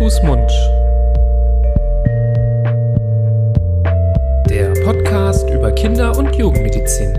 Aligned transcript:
Fuß, 0.00 0.22
Mund. 0.22 0.50
Der 4.48 4.72
Podcast 4.82 5.46
über 5.50 5.70
Kinder- 5.72 6.16
und 6.16 6.34
Jugendmedizin. 6.34 7.12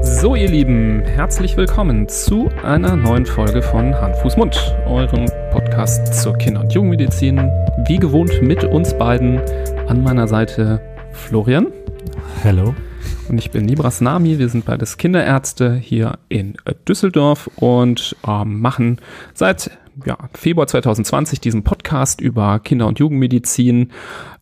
So, 0.00 0.34
ihr 0.34 0.48
Lieben, 0.48 1.02
herzlich 1.02 1.58
willkommen 1.58 2.08
zu 2.08 2.48
einer 2.62 2.96
neuen 2.96 3.26
Folge 3.26 3.60
von 3.60 3.94
Hand, 3.94 4.16
Fuß, 4.16 4.38
Mund, 4.38 4.74
eurem 4.86 5.26
Podcast 5.50 6.22
zur 6.22 6.38
Kinder- 6.38 6.60
und 6.60 6.72
Jugendmedizin. 6.72 7.36
Wie 7.86 7.98
gewohnt 7.98 8.40
mit 8.40 8.64
uns 8.64 8.94
beiden 8.94 9.42
an 9.88 10.02
meiner 10.02 10.26
Seite 10.26 10.80
Florian. 11.12 11.66
Hallo. 12.42 12.74
Und 13.32 13.38
ich 13.38 13.50
bin 13.50 13.66
Libras 13.66 14.02
Nami. 14.02 14.38
Wir 14.38 14.50
sind 14.50 14.66
beides 14.66 14.98
Kinderärzte 14.98 15.74
hier 15.74 16.18
in 16.28 16.54
Düsseldorf 16.86 17.48
und 17.56 18.14
ähm, 18.28 18.60
machen 18.60 18.98
seit 19.32 19.70
ja, 20.04 20.18
Februar 20.34 20.66
2020 20.66 21.40
diesen 21.40 21.64
Podcast 21.64 22.20
über 22.20 22.58
Kinder- 22.58 22.86
und 22.86 22.98
Jugendmedizin. 22.98 23.90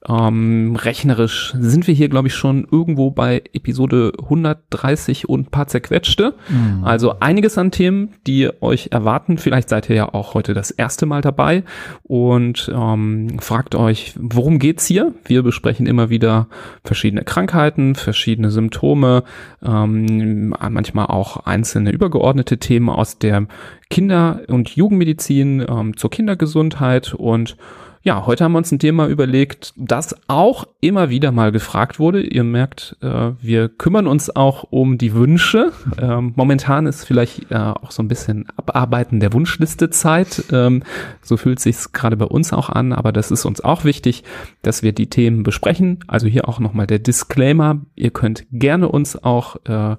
Ähm, 0.09 0.77
rechnerisch 0.77 1.55
sind 1.59 1.87
wir 1.87 1.93
hier, 1.93 2.09
glaube 2.09 2.29
ich, 2.29 2.35
schon 2.35 2.67
irgendwo 2.71 3.11
bei 3.11 3.43
Episode 3.53 4.13
130 4.19 5.29
und 5.29 5.49
ein 5.49 5.51
paar 5.51 5.67
zerquetschte. 5.67 6.35
Mhm. 6.49 6.85
Also 6.85 7.21
einiges 7.21 7.59
an 7.59 7.71
Themen, 7.71 8.15
die 8.27 8.49
euch 8.63 8.89
erwarten. 8.93 9.37
Vielleicht 9.37 9.69
seid 9.69 9.91
ihr 9.91 9.97
ja 9.97 10.15
auch 10.15 10.33
heute 10.33 10.55
das 10.55 10.71
erste 10.71 11.05
Mal 11.05 11.21
dabei 11.21 11.65
und 12.03 12.73
ähm, 12.75 13.41
fragt 13.41 13.75
euch, 13.75 14.15
worum 14.19 14.59
geht's 14.59 14.87
hier? 14.87 15.13
Wir 15.27 15.43
besprechen 15.43 15.87
immer 15.87 16.09
wieder 16.09 16.49
verschiedene 16.83 17.23
Krankheiten, 17.23 17.95
verschiedene 17.95 18.51
Symptome, 18.51 19.25
ähm, 19.63 20.55
manchmal 20.71 21.07
auch 21.07 21.45
einzelne 21.45 21.91
übergeordnete 21.91 22.57
Themen 22.57 22.89
aus 22.89 23.19
der 23.19 23.47
Kinder- 23.91 24.41
und 24.49 24.71
Jugendmedizin 24.71 25.63
ähm, 25.69 25.97
zur 25.99 26.09
Kindergesundheit 26.09 27.13
und 27.13 27.59
ja, 28.03 28.25
heute 28.25 28.45
haben 28.45 28.53
wir 28.53 28.59
uns 28.59 28.73
ein 28.73 28.79
Thema 28.79 29.09
überlegt, 29.09 29.75
das 29.77 30.17
auch 30.27 30.67
immer 30.81 31.11
wieder 31.11 31.33
mal 31.33 31.53
gefragt 31.53 31.99
wurde. 31.99 32.23
Ihr 32.23 32.45
merkt, 32.45 32.97
äh, 33.03 33.33
wir 33.43 33.69
kümmern 33.69 34.07
uns 34.07 34.35
auch 34.35 34.65
um 34.71 34.99
die 34.99 35.15
Wünsche. 35.15 35.73
Ähm, 36.01 36.33
momentan 36.35 36.87
ist 36.87 37.05
vielleicht 37.05 37.51
äh, 37.51 37.57
auch 37.57 37.91
so 37.91 38.03
ein 38.03 38.09
bisschen 38.09 38.47
Abarbeiten 38.57 39.21
der 39.21 39.35
Wunschliste 39.35 39.91
Zeit. 39.91 40.45
Ähm, 40.51 40.83
so 41.21 41.37
fühlt 41.37 41.61
sich's 41.61 41.93
gerade 41.93 42.17
bei 42.17 42.25
uns 42.25 42.55
auch 42.55 42.71
an, 42.71 42.93
aber 42.93 43.13
das 43.13 43.31
ist 43.31 43.45
uns 43.45 43.61
auch 43.61 43.85
wichtig, 43.85 44.25
dass 44.63 44.83
wir 44.83 44.93
die 44.93 45.11
Themen 45.11 45.43
besprechen. 45.43 45.99
Also 46.07 46.27
hier 46.27 46.49
auch 46.49 46.59
nochmal 46.59 46.87
der 46.87 47.01
Disclaimer. 47.01 47.81
Ihr 47.97 48.11
könnt 48.11 48.47
gerne 48.51 48.89
uns 48.89 49.23
auch 49.23 49.57
äh, 49.67 49.97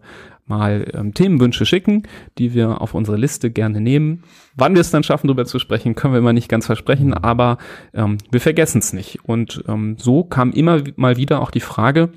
mal 0.51 0.85
ähm, 0.93 1.13
Themenwünsche 1.13 1.65
schicken, 1.65 2.03
die 2.37 2.53
wir 2.53 2.81
auf 2.81 2.93
unsere 2.93 3.17
Liste 3.17 3.49
gerne 3.49 3.79
nehmen. 3.81 4.23
Wann 4.55 4.73
wir 4.73 4.81
es 4.81 4.91
dann 4.91 5.03
schaffen, 5.03 5.27
darüber 5.27 5.45
zu 5.45 5.59
sprechen, 5.59 5.95
können 5.95 6.13
wir 6.13 6.19
immer 6.19 6.33
nicht 6.33 6.49
ganz 6.49 6.65
versprechen, 6.65 7.13
aber 7.13 7.57
ähm, 7.93 8.17
wir 8.29 8.41
vergessen 8.41 8.79
es 8.79 8.93
nicht. 8.93 9.19
Und 9.23 9.63
ähm, 9.67 9.95
so 9.97 10.23
kam 10.23 10.51
immer 10.51 10.81
mal 10.97 11.15
wieder 11.17 11.41
auch 11.41 11.51
die 11.51 11.61
Frage, 11.61 12.09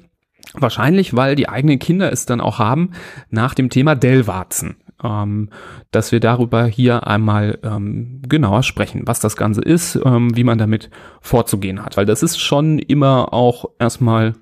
wahrscheinlich 0.53 1.15
weil 1.15 1.37
die 1.37 1.49
eigenen 1.49 1.79
Kinder 1.79 2.13
es 2.13 2.27
dann 2.27 2.41
auch 2.41 2.59
haben, 2.59 2.91
nach 3.31 3.55
dem 3.55 3.71
Thema 3.71 3.95
Dellwarzen. 3.95 4.77
Ähm, 5.03 5.51
dass 5.91 6.13
wir 6.13 6.21
darüber 6.21 6.65
hier 6.67 7.07
einmal 7.07 7.59
ähm, 7.63 8.23
genauer 8.29 8.63
sprechen, 8.63 9.03
was 9.05 9.21
das 9.21 9.37
Ganze 9.37 9.61
ist, 9.61 9.99
ähm, 10.05 10.35
wie 10.37 10.45
man 10.45 10.57
damit 10.57 10.89
vorzugehen 11.21 11.85
hat. 11.85 11.97
Weil 11.97 12.07
das 12.07 12.23
ist 12.23 12.41
schon 12.41 12.79
immer 12.79 13.33
auch 13.33 13.67
erstmal 13.79 14.35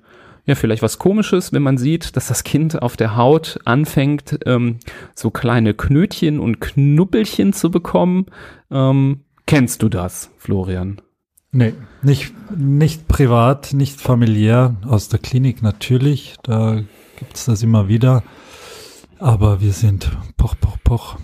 ja, 0.45 0.55
vielleicht 0.55 0.81
was 0.81 0.99
komisches, 0.99 1.53
wenn 1.53 1.63
man 1.63 1.77
sieht, 1.77 2.15
dass 2.17 2.27
das 2.27 2.43
Kind 2.43 2.81
auf 2.81 2.97
der 2.97 3.15
Haut 3.15 3.59
anfängt, 3.65 4.39
ähm, 4.45 4.79
so 5.15 5.31
kleine 5.31 5.73
Knötchen 5.73 6.39
und 6.39 6.59
Knubbelchen 6.59 7.53
zu 7.53 7.71
bekommen. 7.71 8.25
Ähm, 8.69 9.21
kennst 9.45 9.83
du 9.83 9.89
das, 9.89 10.31
Florian? 10.37 11.01
Nee, 11.51 11.73
nicht, 12.01 12.33
nicht 12.57 13.07
privat, 13.07 13.73
nicht 13.73 14.01
familiär, 14.01 14.75
aus 14.85 15.07
der 15.07 15.19
Klinik 15.19 15.61
natürlich, 15.61 16.35
da 16.41 16.81
gibt's 17.17 17.45
das 17.45 17.61
immer 17.61 17.87
wieder. 17.87 18.23
Aber 19.19 19.61
wir 19.61 19.71
sind 19.71 20.11
poch, 20.35 20.55
poch, 20.59 20.77
poch. 20.83 21.17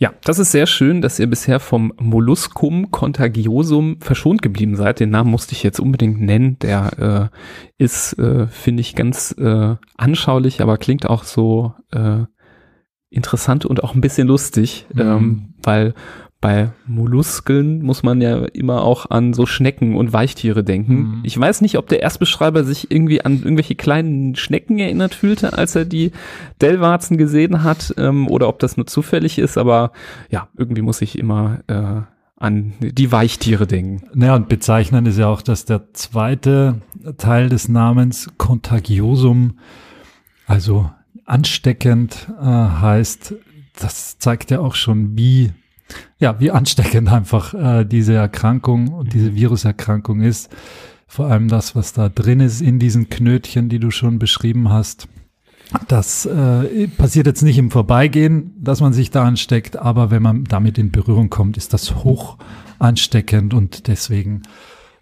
Ja, 0.00 0.14
das 0.24 0.38
ist 0.38 0.50
sehr 0.50 0.66
schön, 0.66 1.02
dass 1.02 1.18
ihr 1.18 1.26
bisher 1.26 1.60
vom 1.60 1.92
Molluscum 1.98 2.90
contagiosum 2.90 4.00
verschont 4.00 4.40
geblieben 4.40 4.74
seid. 4.74 4.98
Den 4.98 5.10
Namen 5.10 5.30
musste 5.30 5.52
ich 5.52 5.62
jetzt 5.62 5.78
unbedingt 5.78 6.22
nennen. 6.22 6.58
Der 6.60 7.30
äh, 7.30 7.84
ist, 7.84 8.18
äh, 8.18 8.46
finde 8.46 8.80
ich, 8.80 8.94
ganz 8.94 9.32
äh, 9.38 9.76
anschaulich, 9.98 10.62
aber 10.62 10.78
klingt 10.78 11.04
auch 11.04 11.24
so 11.24 11.74
äh, 11.92 12.24
interessant 13.10 13.66
und 13.66 13.84
auch 13.84 13.94
ein 13.94 14.00
bisschen 14.00 14.26
lustig, 14.26 14.86
mhm. 14.94 15.00
ähm, 15.02 15.54
weil 15.62 15.92
bei 16.40 16.72
Molluskeln 16.86 17.82
muss 17.82 18.02
man 18.02 18.22
ja 18.22 18.46
immer 18.46 18.82
auch 18.82 19.10
an 19.10 19.34
so 19.34 19.44
Schnecken 19.44 19.96
und 19.96 20.14
Weichtiere 20.14 20.64
denken. 20.64 20.94
Mhm. 20.94 21.20
Ich 21.22 21.38
weiß 21.38 21.60
nicht, 21.60 21.76
ob 21.76 21.88
der 21.88 22.00
Erstbeschreiber 22.00 22.64
sich 22.64 22.90
irgendwie 22.90 23.22
an 23.22 23.42
irgendwelche 23.42 23.74
kleinen 23.74 24.34
Schnecken 24.36 24.78
erinnert 24.78 25.14
fühlte, 25.14 25.52
als 25.52 25.76
er 25.76 25.84
die 25.84 26.12
Dellwarzen 26.62 27.18
gesehen 27.18 27.62
hat, 27.62 27.94
ähm, 27.98 28.26
oder 28.26 28.48
ob 28.48 28.58
das 28.58 28.78
nur 28.78 28.86
zufällig 28.86 29.38
ist, 29.38 29.58
aber 29.58 29.92
ja, 30.30 30.48
irgendwie 30.56 30.82
muss 30.82 31.02
ich 31.02 31.18
immer 31.18 31.60
äh, 31.66 32.00
an 32.36 32.72
die 32.80 33.12
Weichtiere 33.12 33.66
denken. 33.66 34.08
Naja, 34.14 34.34
und 34.34 34.48
bezeichnend 34.48 35.06
ist 35.08 35.18
ja 35.18 35.28
auch, 35.28 35.42
dass 35.42 35.66
der 35.66 35.92
zweite 35.92 36.80
Teil 37.18 37.50
des 37.50 37.68
Namens 37.68 38.30
Contagiosum, 38.38 39.58
also 40.46 40.90
ansteckend 41.26 42.28
äh, 42.40 42.44
heißt, 42.44 43.34
das 43.78 44.18
zeigt 44.18 44.50
ja 44.50 44.60
auch 44.60 44.74
schon, 44.74 45.18
wie 45.18 45.52
ja, 46.18 46.38
wie 46.40 46.50
ansteckend 46.50 47.08
einfach 47.10 47.54
äh, 47.54 47.84
diese 47.84 48.14
Erkrankung 48.14 48.88
und 48.88 49.12
diese 49.12 49.34
Viruserkrankung 49.34 50.20
ist. 50.20 50.50
Vor 51.06 51.26
allem 51.26 51.48
das, 51.48 51.74
was 51.74 51.92
da 51.92 52.08
drin 52.08 52.40
ist 52.40 52.60
in 52.60 52.78
diesen 52.78 53.08
Knötchen, 53.08 53.68
die 53.68 53.80
du 53.80 53.90
schon 53.90 54.18
beschrieben 54.18 54.68
hast. 54.68 55.08
Das 55.88 56.26
äh, 56.26 56.88
passiert 56.88 57.26
jetzt 57.26 57.42
nicht 57.42 57.58
im 57.58 57.70
Vorbeigehen, 57.70 58.52
dass 58.58 58.80
man 58.80 58.92
sich 58.92 59.10
da 59.10 59.24
ansteckt, 59.24 59.76
aber 59.76 60.10
wenn 60.10 60.22
man 60.22 60.44
damit 60.44 60.78
in 60.78 60.90
Berührung 60.90 61.30
kommt, 61.30 61.56
ist 61.56 61.72
das 61.72 61.96
hoch 62.04 62.38
ansteckend 62.78 63.54
und 63.54 63.86
deswegen 63.86 64.42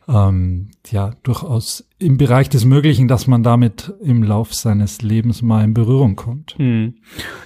ähm, 0.09 0.71
ja 0.91 1.13
durchaus 1.23 1.89
im 1.99 2.17
Bereich 2.17 2.49
des 2.49 2.65
Möglichen, 2.65 3.09
dass 3.09 3.27
man 3.27 3.43
damit 3.43 3.93
im 4.03 4.23
Lauf 4.23 4.55
seines 4.55 5.03
Lebens 5.03 5.43
mal 5.43 5.65
in 5.65 5.75
Berührung 5.75 6.17
kommt. 6.17 6.55
Hm. 6.59 6.95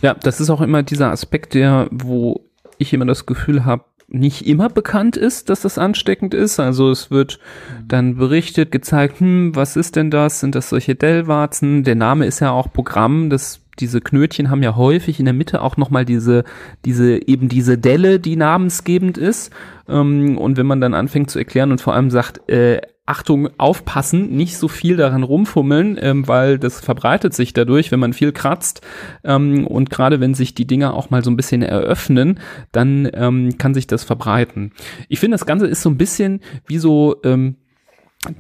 Ja, 0.01 0.15
das 0.15 0.41
ist 0.41 0.51
auch 0.51 0.61
immer 0.61 0.83
dieser 0.83 1.11
Aspekt, 1.11 1.55
der, 1.55 1.89
wo 1.91 2.49
ich 2.83 2.93
immer 2.93 3.07
das 3.07 3.27
Gefühl 3.27 3.65
habe, 3.65 3.85
nicht 4.09 4.47
immer 4.47 4.69
bekannt 4.69 5.17
ist, 5.17 5.49
dass 5.49 5.63
das 5.63 5.79
ansteckend 5.79 6.35
ist. 6.35 6.61
Also 6.61 6.91
es 6.91 7.11
wird 7.11 7.41
dann 7.87 8.17
berichtet, 8.17 8.71
gezeigt, 8.71 9.21
hm, 9.21 9.57
was 9.57 9.77
ist 9.77 9.97
denn 9.97 10.11
das? 10.11 10.41
Sind 10.41 10.55
das 10.55 10.69
solche 10.69 10.95
Dellwarzen? 10.95 11.83
Der 11.83 11.95
Name 11.95 12.27
ist 12.27 12.41
ja 12.41 12.51
auch 12.51 12.71
Programm, 12.73 13.31
das 13.31 13.63
diese 13.79 14.03
Knötchen 14.03 14.51
haben 14.51 14.63
ja 14.63 14.77
häufig 14.77 15.19
in 15.19 15.25
der 15.25 15.35
Mitte 15.35 15.63
auch 15.63 15.79
nochmal 15.79 16.05
diese, 16.05 16.45
diese, 16.85 17.27
eben 17.27 17.49
diese 17.49 17.79
Delle, 17.79 18.21
die 18.21 18.37
namensgebend 18.37 19.17
ist. 19.17 19.51
Ähm, 19.89 20.37
und 20.37 20.59
wenn 20.59 20.67
man 20.67 20.81
dann 20.81 20.95
anfängt 20.95 21.31
zu 21.31 21.39
erklären 21.39 21.73
und 21.73 21.81
vor 21.81 21.95
allem 21.95 22.11
sagt, 22.11 22.49
äh, 22.51 22.83
Achtung, 23.05 23.49
aufpassen, 23.59 24.31
nicht 24.37 24.57
so 24.57 24.69
viel 24.69 24.97
daran 24.97 25.25
rumfummeln, 25.25 25.99
ähm, 26.01 26.29
weil 26.29 26.59
das 26.59 26.81
verbreitet 26.81 27.35
sich 27.35 27.53
dadurch, 27.53 27.91
wenn 27.91 27.99
man 27.99 28.13
viel 28.13 28.31
kratzt. 28.31 28.81
Ähm, 29.25 29.67
und 29.67 29.91
gerade 29.91 30.21
wenn 30.21 30.35
sich 30.35 30.55
die 30.55 30.69
Dinger 30.69 30.95
auch 30.95 31.11
mal 31.11 31.25
so 31.25 31.31
ein 31.31 31.37
bisschen 31.37 31.63
eröffnen, 31.63 32.39
dann 32.71 33.11
ähm, 33.13 33.59
kann 33.59 33.75
sich 33.75 33.89
das 33.89 34.05
verbreiten. 34.05 34.73
Ich 35.09 35.19
finde, 35.19 35.35
das 35.35 35.47
Ganze 35.47 35.67
ist 35.67 35.83
so 35.83 35.91
ein 35.91 35.99
bisschen 35.99 36.41
wie 36.67 36.79
so 36.79 37.17
ähm, 37.25 37.57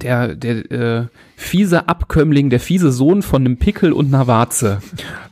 der, 0.00 0.34
der 0.37 0.70
äh, 0.70 1.07
fiese 1.36 1.89
Abkömmling, 1.89 2.51
der 2.51 2.60
fiese 2.60 2.92
Sohn 2.92 3.22
von 3.22 3.42
einem 3.42 3.57
Pickel 3.57 3.92
und 3.92 4.15
einer 4.15 4.27
Warze. 4.27 4.80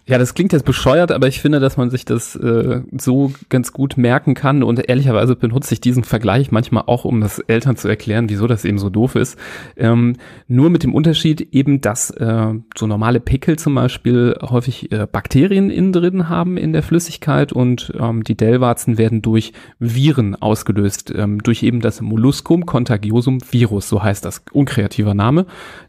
Ja, 0.06 0.18
das 0.18 0.34
klingt 0.34 0.52
jetzt 0.52 0.64
bescheuert, 0.64 1.12
aber 1.12 1.28
ich 1.28 1.40
finde, 1.40 1.60
dass 1.60 1.76
man 1.76 1.88
sich 1.88 2.04
das 2.04 2.34
äh, 2.34 2.80
so 2.98 3.32
ganz 3.48 3.72
gut 3.72 3.96
merken 3.96 4.34
kann 4.34 4.64
und 4.64 4.88
ehrlicherweise 4.88 5.36
benutze 5.36 5.72
ich 5.72 5.80
diesen 5.80 6.02
Vergleich 6.02 6.50
manchmal 6.50 6.82
auch, 6.86 7.04
um 7.04 7.20
das 7.20 7.38
Eltern 7.38 7.76
zu 7.76 7.86
erklären, 7.86 8.28
wieso 8.28 8.48
das 8.48 8.64
eben 8.64 8.78
so 8.78 8.90
doof 8.90 9.14
ist. 9.14 9.38
Ähm, 9.76 10.16
nur 10.48 10.68
mit 10.68 10.82
dem 10.82 10.96
Unterschied 10.96 11.54
eben, 11.54 11.80
dass 11.80 12.10
äh, 12.10 12.54
so 12.76 12.88
normale 12.88 13.20
Pickel 13.20 13.56
zum 13.56 13.76
Beispiel 13.76 14.36
häufig 14.42 14.90
äh, 14.90 15.06
Bakterien 15.06 15.70
innen 15.70 15.92
drin 15.92 16.28
haben 16.28 16.56
in 16.56 16.72
der 16.72 16.82
Flüssigkeit 16.82 17.52
und 17.52 17.92
ähm, 17.96 18.24
die 18.24 18.36
Dellwarzen 18.36 18.98
werden 18.98 19.22
durch 19.22 19.52
Viren 19.78 20.34
ausgelöst, 20.34 21.12
ähm, 21.16 21.40
durch 21.40 21.62
eben 21.62 21.80
das 21.80 22.00
Molluscum 22.00 22.66
contagiosum 22.66 23.38
Virus, 23.52 23.88
so 23.88 24.02
heißt 24.02 24.24
das, 24.24 24.39
unkreativer 24.52 25.14
Name. 25.14 25.46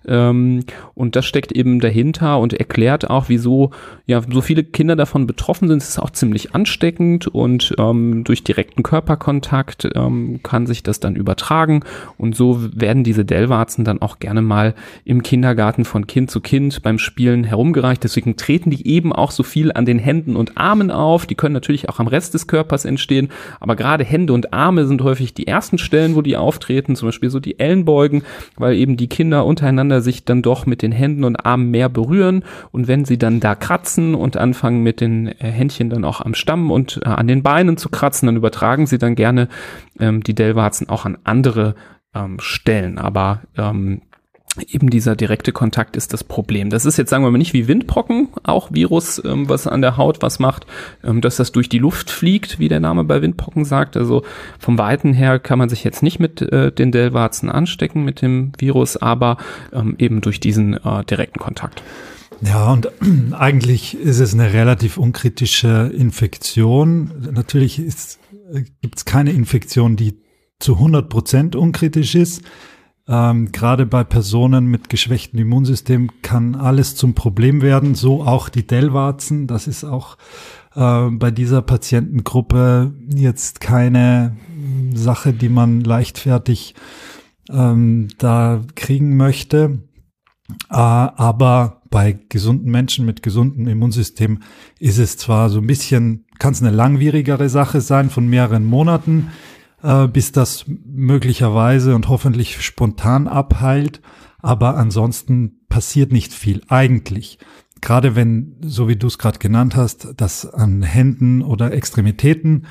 Ähm, 0.08 0.64
und 0.96 1.16
das 1.16 1.26
steckt 1.26 1.52
eben 1.52 1.80
dahinter 1.80 2.40
und 2.40 2.54
erklärt 2.54 3.10
auch, 3.10 3.26
wieso 3.28 3.72
ja 4.06 4.22
so 4.32 4.42
viele 4.42 4.64
Kinder 4.64 4.96
davon 4.96 5.28
betroffen 5.28 5.68
sind, 5.68 5.78
ist 5.78 5.90
es 5.90 6.00
auch 6.00 6.10
ziemlich 6.10 6.56
ansteckend 6.56 7.28
und 7.28 7.76
ähm, 7.78 8.24
durch 8.24 8.44
direkten 8.44 8.84
Körperkontakt 8.84 9.88
ähm, 9.96 10.40
kann 10.44 10.66
sich 10.66 10.84
das 10.84 11.00
dann 11.00 11.16
übertragen 11.16 11.82
und 12.18 12.36
so 12.36 12.60
werden 12.74 13.04
diese 13.04 13.26
Dellwarzen 13.26 13.86
dann 13.86 14.02
auch 14.02 14.20
gerne 14.20 14.42
mal 14.42 14.74
im 15.06 15.22
Kindergarten 15.24 15.86
von 15.86 16.08
Kind 16.08 16.32
zu 16.32 16.42
Kind 16.42 16.82
beim 16.82 16.98
Spielen 16.98 17.44
herumgereicht. 17.44 18.04
Deswegen 18.04 18.36
treten 18.36 18.72
die 18.72 18.88
eben 18.88 19.14
auch 19.14 19.32
so 19.32 19.44
viel 19.44 19.72
an 19.72 19.86
den 19.86 20.00
Händen 20.00 20.36
und 20.36 20.58
Armen 20.58 20.92
auf. 20.92 21.26
Die 21.26 21.36
können 21.36 21.54
natürlich 21.54 21.90
auch 21.90 22.00
am 22.00 22.08
Rest 22.08 22.34
des 22.34 22.48
Körpers 22.48 22.86
entstehen, 22.86 23.30
aber 23.60 23.76
gerade 23.76 24.04
Hände 24.04 24.34
und 24.34 24.54
Arme 24.54 24.88
sind 24.88 25.04
häufig 25.04 25.34
die 25.34 25.48
ersten 25.48 25.78
Stellen, 25.78 26.16
wo 26.16 26.22
die 26.22 26.38
auftreten, 26.38 26.96
zum 26.96 27.08
Beispiel 27.08 27.30
so 27.30 27.40
die 27.40 27.60
Ellenbeugen, 27.60 28.24
weil 28.58 28.76
eben 28.76 28.98
die 28.98 29.08
Kinder 29.08 29.46
untereinander 29.46 30.02
sich 30.02 30.26
dann 30.26 30.42
doch 30.42 30.66
mit 30.66 30.82
den 30.82 30.92
Händen 30.92 31.24
und 31.24 31.46
Armen 31.46 31.72
mehr 31.72 31.90
berühren 31.90 32.44
und 32.72 32.88
wenn 32.88 33.06
sie 33.06 33.18
dann 33.18 33.40
da 33.40 33.56
kratzen 33.56 34.16
und 34.16 34.38
anfangen 34.38 34.84
mit 34.84 35.02
den 35.02 35.28
äh, 35.28 35.34
Händchen 35.40 35.90
dann 35.90 36.06
auch 36.06 36.22
am 36.22 36.34
Stamm 36.34 36.72
und 36.72 37.00
äh, 37.04 37.10
an 37.10 37.28
den 37.28 37.44
Beinen 37.44 37.78
zu 37.78 37.90
kratzen, 37.90 38.28
dann 38.28 38.36
übertragen 38.36 38.88
sie 38.88 38.98
dann 38.98 39.16
gerne 39.16 39.48
ähm, 40.00 40.24
die 40.24 40.36
Dellwarzen 40.36 40.90
auch 40.90 41.06
an 41.06 41.18
andere 41.24 41.76
ähm, 42.14 42.38
Stellen. 42.40 42.98
Aber 42.98 43.42
ähm, 43.58 44.02
eben 44.68 44.90
dieser 44.90 45.16
direkte 45.16 45.52
Kontakt 45.52 45.96
ist 45.96 46.14
das 46.14 46.24
Problem. 46.24 46.70
Das 46.70 46.86
ist 46.86 46.98
jetzt, 46.98 47.10
sagen 47.10 47.24
wir 47.24 47.32
mal, 47.32 47.38
nicht 47.38 47.54
wie 47.54 47.68
Windpocken, 47.68 48.30
auch 48.44 48.72
Virus, 48.72 49.22
ähm, 49.24 49.48
was 49.48 49.66
an 49.66 49.82
der 49.82 49.98
Haut 49.98 50.22
was 50.22 50.40
macht, 50.40 50.66
ähm, 51.04 51.22
dass 51.22 51.38
das 51.38 51.52
durch 51.52 51.70
die 51.70 51.78
Luft 51.78 52.10
fliegt, 52.12 52.60
wie 52.60 52.68
der 52.68 52.82
Name 52.82 53.04
bei 53.04 53.22
Windpocken 53.22 53.64
sagt. 53.64 53.96
Also 53.96 54.24
vom 54.60 54.78
Weiten 54.78 55.14
her 55.14 55.40
kann 55.40 55.58
man 55.58 55.70
sich 55.70 55.84
jetzt 55.84 56.04
nicht 56.04 56.20
mit 56.20 56.42
äh, 56.42 56.72
den 56.72 56.92
Dellwarzen 56.92 57.50
anstecken, 57.50 58.04
mit 58.04 58.22
dem 58.22 58.52
Virus, 58.58 58.98
aber 58.98 59.38
ähm, 59.72 59.96
eben 59.98 60.22
durch 60.22 60.40
diesen 60.40 60.74
äh, 60.74 61.06
direkten 61.06 61.40
Kontakt. 61.40 61.82
Ja, 62.42 62.74
und 62.74 62.90
eigentlich 63.32 63.98
ist 63.98 64.20
es 64.20 64.34
eine 64.34 64.52
relativ 64.52 64.98
unkritische 64.98 65.92
Infektion. 65.96 67.12
Natürlich 67.32 67.80
äh, 67.80 68.64
gibt 68.82 68.98
es 68.98 69.06
keine 69.06 69.32
Infektion, 69.32 69.96
die 69.96 70.20
zu 70.60 70.74
100 70.74 71.10
Prozent 71.10 71.56
unkritisch 71.56 72.16
ist. 72.16 72.42
Ähm, 73.12 73.52
Gerade 73.52 73.86
bei 73.86 74.06
Personen 74.06 74.68
mit 74.68 74.90
geschwächtem 74.90 75.38
Immunsystem 75.38 76.10
kann 76.22 76.56
alles 76.56 76.96
zum 76.96 77.14
Problem 77.14 77.62
werden, 77.62 77.94
so 77.94 78.24
auch 78.24 78.48
die 78.48 78.66
Dellwarzen. 78.66 79.48
Das 79.48 79.68
ist 79.68 79.84
auch 79.84 80.18
äh, 80.76 81.10
bei 81.10 81.30
dieser 81.30 81.62
Patientengruppe 81.62 82.94
jetzt 83.14 83.60
keine 83.60 84.38
Sache, 84.94 85.34
die 85.34 85.50
man 85.50 85.82
leichtfertig 85.82 86.74
ähm, 87.50 88.08
da 88.18 88.62
kriegen 88.76 89.18
möchte. 89.18 89.80
Äh, 90.70 90.76
aber 90.76 91.82
bei 91.90 92.18
gesunden 92.30 92.72
Menschen 92.72 93.06
mit 93.06 93.22
gesundem 93.24 93.68
Immunsystem 93.68 94.40
ist 94.80 95.00
es 95.00 95.18
zwar 95.18 95.50
so 95.50 95.60
ein 95.60 95.68
bisschen, 95.68 96.28
kann 96.40 96.54
es 96.54 96.62
eine 96.62 96.72
langwierigere 96.72 97.50
Sache 97.50 97.82
sein 97.82 98.10
von 98.10 98.28
mehreren 98.28 98.64
Monaten, 98.64 99.28
äh, 99.84 100.08
bis 100.08 100.32
das 100.32 100.66
möglicherweise 100.68 101.96
und 101.96 102.10
hoffentlich 102.10 102.62
spontan 102.62 103.28
abheilt. 103.28 104.02
Aber 104.40 104.78
ansonsten 104.78 105.62
passiert 105.70 106.12
nicht 106.12 106.34
viel 106.34 106.62
eigentlich. 106.68 107.38
Gerade 107.80 108.16
wenn, 108.16 108.58
so 108.62 108.88
wie 108.88 108.96
du 108.96 109.08
es 109.08 109.18
gerade 109.18 109.40
genannt 109.40 109.76
hast, 109.76 110.14
das 110.18 110.46
an 110.46 110.84
Händen 110.84 111.42
oder 111.42 111.74
Extremitäten 111.74 112.66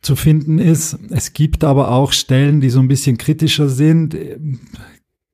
zu 0.00 0.16
finden 0.16 0.58
ist. 0.58 0.98
Es 1.10 1.32
gibt 1.32 1.64
aber 1.64 1.90
auch 1.90 2.12
Stellen, 2.12 2.60
die 2.60 2.70
so 2.70 2.80
ein 2.80 2.88
bisschen 2.88 3.18
kritischer 3.18 3.68
sind. 3.68 4.16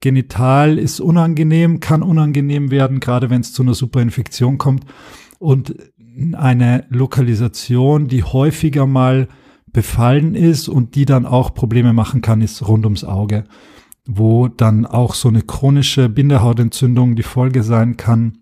Genital 0.00 0.78
ist 0.78 1.00
unangenehm, 1.00 1.80
kann 1.80 2.02
unangenehm 2.02 2.70
werden, 2.70 3.00
gerade 3.00 3.30
wenn 3.30 3.40
es 3.40 3.52
zu 3.52 3.62
einer 3.62 3.74
Superinfektion 3.74 4.58
kommt. 4.58 4.84
Und 5.38 5.74
eine 6.32 6.86
Lokalisation, 6.90 8.08
die 8.08 8.22
häufiger 8.22 8.86
mal 8.86 9.28
befallen 9.74 10.34
ist 10.34 10.68
und 10.68 10.94
die 10.94 11.04
dann 11.04 11.26
auch 11.26 11.52
Probleme 11.52 11.92
machen 11.92 12.22
kann, 12.22 12.40
ist 12.40 12.66
rund 12.66 12.86
ums 12.86 13.04
Auge, 13.04 13.44
wo 14.06 14.48
dann 14.48 14.86
auch 14.86 15.12
so 15.12 15.28
eine 15.28 15.42
chronische 15.42 16.08
Bindehautentzündung 16.08 17.16
die 17.16 17.22
Folge 17.22 17.62
sein 17.62 17.98
kann 17.98 18.38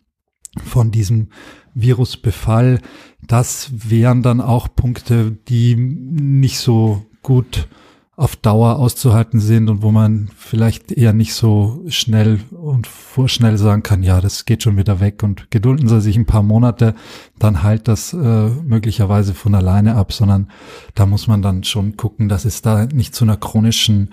von 0.64 0.92
diesem 0.92 1.30
Virusbefall. 1.74 2.80
Das 3.26 3.70
wären 3.72 4.22
dann 4.22 4.40
auch 4.40 4.68
Punkte, 4.76 5.32
die 5.48 5.74
nicht 5.74 6.58
so 6.58 7.06
gut 7.22 7.66
auf 8.14 8.36
Dauer 8.36 8.78
auszuhalten 8.78 9.40
sind 9.40 9.70
und 9.70 9.82
wo 9.82 9.90
man 9.90 10.30
vielleicht 10.36 10.92
eher 10.92 11.14
nicht 11.14 11.32
so 11.32 11.82
schnell 11.88 12.40
und 12.50 12.86
vorschnell 12.86 13.56
sagen 13.56 13.82
kann, 13.82 14.02
ja, 14.02 14.20
das 14.20 14.44
geht 14.44 14.62
schon 14.62 14.76
wieder 14.76 15.00
weg 15.00 15.22
und 15.22 15.50
gedulden 15.50 15.88
Sie 15.88 16.00
sich 16.00 16.16
ein 16.16 16.26
paar 16.26 16.42
Monate, 16.42 16.94
dann 17.38 17.62
heilt 17.62 17.88
das 17.88 18.12
äh, 18.12 18.16
möglicherweise 18.16 19.32
von 19.32 19.54
alleine 19.54 19.94
ab, 19.94 20.12
sondern 20.12 20.50
da 20.94 21.06
muss 21.06 21.26
man 21.26 21.40
dann 21.40 21.64
schon 21.64 21.96
gucken, 21.96 22.28
dass 22.28 22.44
es 22.44 22.60
da 22.60 22.84
nicht 22.84 23.14
zu 23.14 23.24
einer 23.24 23.38
chronischen 23.38 24.10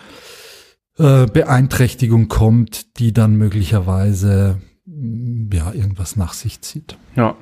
äh, 0.98 1.26
Beeinträchtigung 1.26 2.30
kommt, 2.30 3.00
die 3.00 3.12
dann 3.12 3.36
möglicherweise 3.36 4.62
ja, 5.54 5.72
irgendwas 5.72 6.16
nach 6.16 6.34
sich 6.34 6.62
zieht. 6.62 6.98
Ja. 7.16 7.36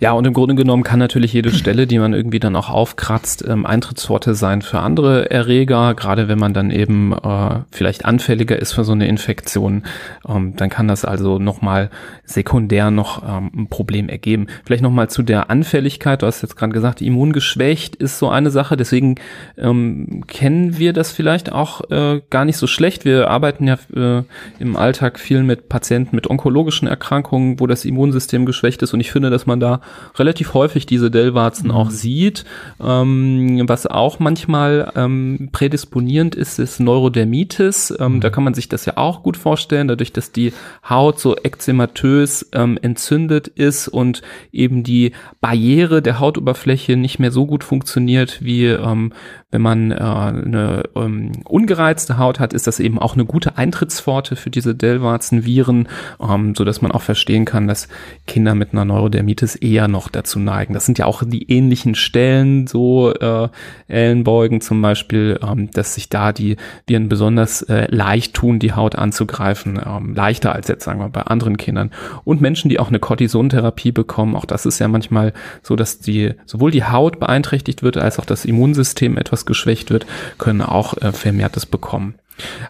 ja, 0.00 0.12
und 0.12 0.26
im 0.26 0.32
Grunde 0.32 0.54
genommen 0.54 0.82
kann 0.82 0.98
natürlich 0.98 1.32
jede 1.32 1.50
Stelle, 1.50 1.86
die 1.86 1.98
man 1.98 2.12
irgendwie 2.12 2.40
dann 2.40 2.54
auch 2.56 2.70
aufkratzt, 2.70 3.44
ähm, 3.46 3.66
Eintrittspforte 3.66 4.34
sein 4.34 4.62
für 4.62 4.80
andere 4.80 5.30
Erreger, 5.30 5.94
gerade 5.94 6.28
wenn 6.28 6.38
man 6.38 6.54
dann 6.54 6.70
eben 6.70 7.12
äh, 7.12 7.60
vielleicht 7.70 8.04
anfälliger 8.04 8.58
ist 8.58 8.72
für 8.72 8.84
so 8.84 8.92
eine 8.92 9.08
Infektion, 9.08 9.84
ähm, 10.28 10.54
dann 10.56 10.70
kann 10.70 10.88
das 10.88 11.04
also 11.04 11.38
nochmal 11.38 11.90
sekundär 12.24 12.90
noch 12.90 13.22
ähm, 13.26 13.50
ein 13.56 13.68
Problem 13.68 14.08
ergeben. 14.08 14.46
Vielleicht 14.64 14.82
nochmal 14.82 15.08
zu 15.08 15.22
der 15.22 15.50
Anfälligkeit, 15.50 16.22
du 16.22 16.26
hast 16.26 16.42
jetzt 16.42 16.56
gerade 16.56 16.72
gesagt, 16.72 17.00
immungeschwächt 17.00 17.96
ist 17.96 18.18
so 18.18 18.28
eine 18.28 18.50
Sache, 18.50 18.76
deswegen 18.76 19.16
ähm, 19.56 20.24
kennen 20.26 20.78
wir 20.78 20.92
das 20.92 21.12
vielleicht 21.12 21.50
auch 21.50 21.90
äh, 21.90 22.22
gar 22.30 22.44
nicht 22.44 22.56
so 22.56 22.66
schlecht. 22.66 23.04
Wir 23.04 23.30
arbeiten 23.30 23.66
ja 23.66 23.78
äh, 23.94 24.22
im 24.58 24.76
Alltag 24.76 25.18
viel 25.18 25.42
mit 25.42 25.68
Patienten 25.68 26.14
mit 26.14 26.28
onkologischen 26.28 26.86
Erkrankungen, 26.86 27.03
wo 27.10 27.66
das 27.66 27.84
Immunsystem 27.84 28.46
geschwächt 28.46 28.82
ist 28.82 28.94
und 28.94 29.00
ich 29.00 29.12
finde, 29.12 29.30
dass 29.30 29.46
man 29.46 29.60
da 29.60 29.80
relativ 30.16 30.54
häufig 30.54 30.86
diese 30.86 31.10
Dellwarzen 31.10 31.68
mhm. 31.68 31.74
auch 31.74 31.90
sieht. 31.90 32.44
Ähm, 32.82 33.64
was 33.68 33.86
auch 33.86 34.18
manchmal 34.18 34.92
ähm, 34.96 35.48
prädisponierend 35.52 36.34
ist, 36.34 36.58
ist 36.58 36.80
Neurodermitis. 36.80 37.94
Ähm, 37.98 38.14
mhm. 38.14 38.20
Da 38.20 38.30
kann 38.30 38.44
man 38.44 38.54
sich 38.54 38.68
das 38.68 38.86
ja 38.86 38.96
auch 38.96 39.22
gut 39.22 39.36
vorstellen, 39.36 39.88
dadurch, 39.88 40.12
dass 40.12 40.32
die 40.32 40.52
Haut 40.88 41.18
so 41.20 41.36
ekzematös 41.36 42.48
ähm, 42.52 42.78
entzündet 42.80 43.48
ist 43.48 43.88
und 43.88 44.22
eben 44.52 44.82
die 44.82 45.12
Barriere 45.40 46.02
der 46.02 46.20
Hautoberfläche 46.20 46.96
nicht 46.96 47.18
mehr 47.18 47.30
so 47.30 47.46
gut 47.46 47.64
funktioniert, 47.64 48.42
wie 48.42 48.66
ähm, 48.66 49.12
wenn 49.54 49.62
man 49.62 49.92
äh, 49.92 49.94
eine 49.94 50.82
ähm, 50.96 51.30
ungereizte 51.44 52.18
Haut 52.18 52.40
hat, 52.40 52.52
ist 52.52 52.66
das 52.66 52.80
eben 52.80 52.98
auch 52.98 53.14
eine 53.14 53.24
gute 53.24 53.56
Eintrittspforte 53.56 54.34
für 54.34 54.50
diese 54.50 54.74
Dellwarzen-Viren, 54.74 55.88
ähm, 56.20 56.56
so 56.56 56.64
dass 56.64 56.82
man 56.82 56.90
auch 56.90 57.02
verstehen 57.02 57.44
kann, 57.44 57.68
dass 57.68 57.86
Kinder 58.26 58.56
mit 58.56 58.72
einer 58.72 58.84
Neurodermitis 58.84 59.54
eher 59.54 59.86
noch 59.86 60.08
dazu 60.08 60.40
neigen. 60.40 60.74
Das 60.74 60.86
sind 60.86 60.98
ja 60.98 61.06
auch 61.06 61.22
die 61.24 61.52
ähnlichen 61.52 61.94
Stellen, 61.94 62.66
so 62.66 63.14
äh, 63.14 63.48
Ellenbeugen 63.86 64.60
zum 64.60 64.82
Beispiel, 64.82 65.38
ähm, 65.40 65.70
dass 65.70 65.94
sich 65.94 66.08
da 66.08 66.32
die 66.32 66.56
Viren 66.88 67.08
besonders 67.08 67.62
äh, 67.62 67.86
leicht 67.94 68.34
tun, 68.34 68.58
die 68.58 68.72
Haut 68.72 68.96
anzugreifen, 68.96 69.80
ähm, 69.86 70.16
leichter 70.16 70.52
als 70.52 70.66
jetzt 70.66 70.82
sagen 70.82 70.98
wir 70.98 71.10
bei 71.10 71.22
anderen 71.22 71.58
Kindern. 71.58 71.92
Und 72.24 72.40
Menschen, 72.40 72.70
die 72.70 72.80
auch 72.80 72.88
eine 72.88 72.98
Cortisontherapie 72.98 73.92
bekommen, 73.92 74.34
auch 74.34 74.46
das 74.46 74.66
ist 74.66 74.80
ja 74.80 74.88
manchmal 74.88 75.32
so, 75.62 75.76
dass 75.76 76.00
die 76.00 76.34
sowohl 76.44 76.72
die 76.72 76.82
Haut 76.82 77.20
beeinträchtigt 77.20 77.84
wird 77.84 77.98
als 77.98 78.18
auch 78.18 78.24
das 78.24 78.44
Immunsystem 78.44 79.16
etwas 79.16 79.43
geschwächt 79.46 79.90
wird, 79.90 80.06
können 80.38 80.62
auch 80.62 80.96
äh, 80.98 81.12
vermehrtes 81.12 81.66
bekommen. 81.66 82.14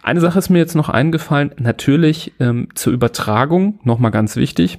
Eine 0.03 0.21
Sache 0.21 0.39
ist 0.39 0.51
mir 0.51 0.59
jetzt 0.59 0.75
noch 0.75 0.89
eingefallen, 0.89 1.53
natürlich 1.59 2.33
ähm, 2.39 2.69
zur 2.75 2.93
Übertragung, 2.93 3.81
nochmal 3.83 4.11
ganz 4.11 4.37
wichtig, 4.37 4.79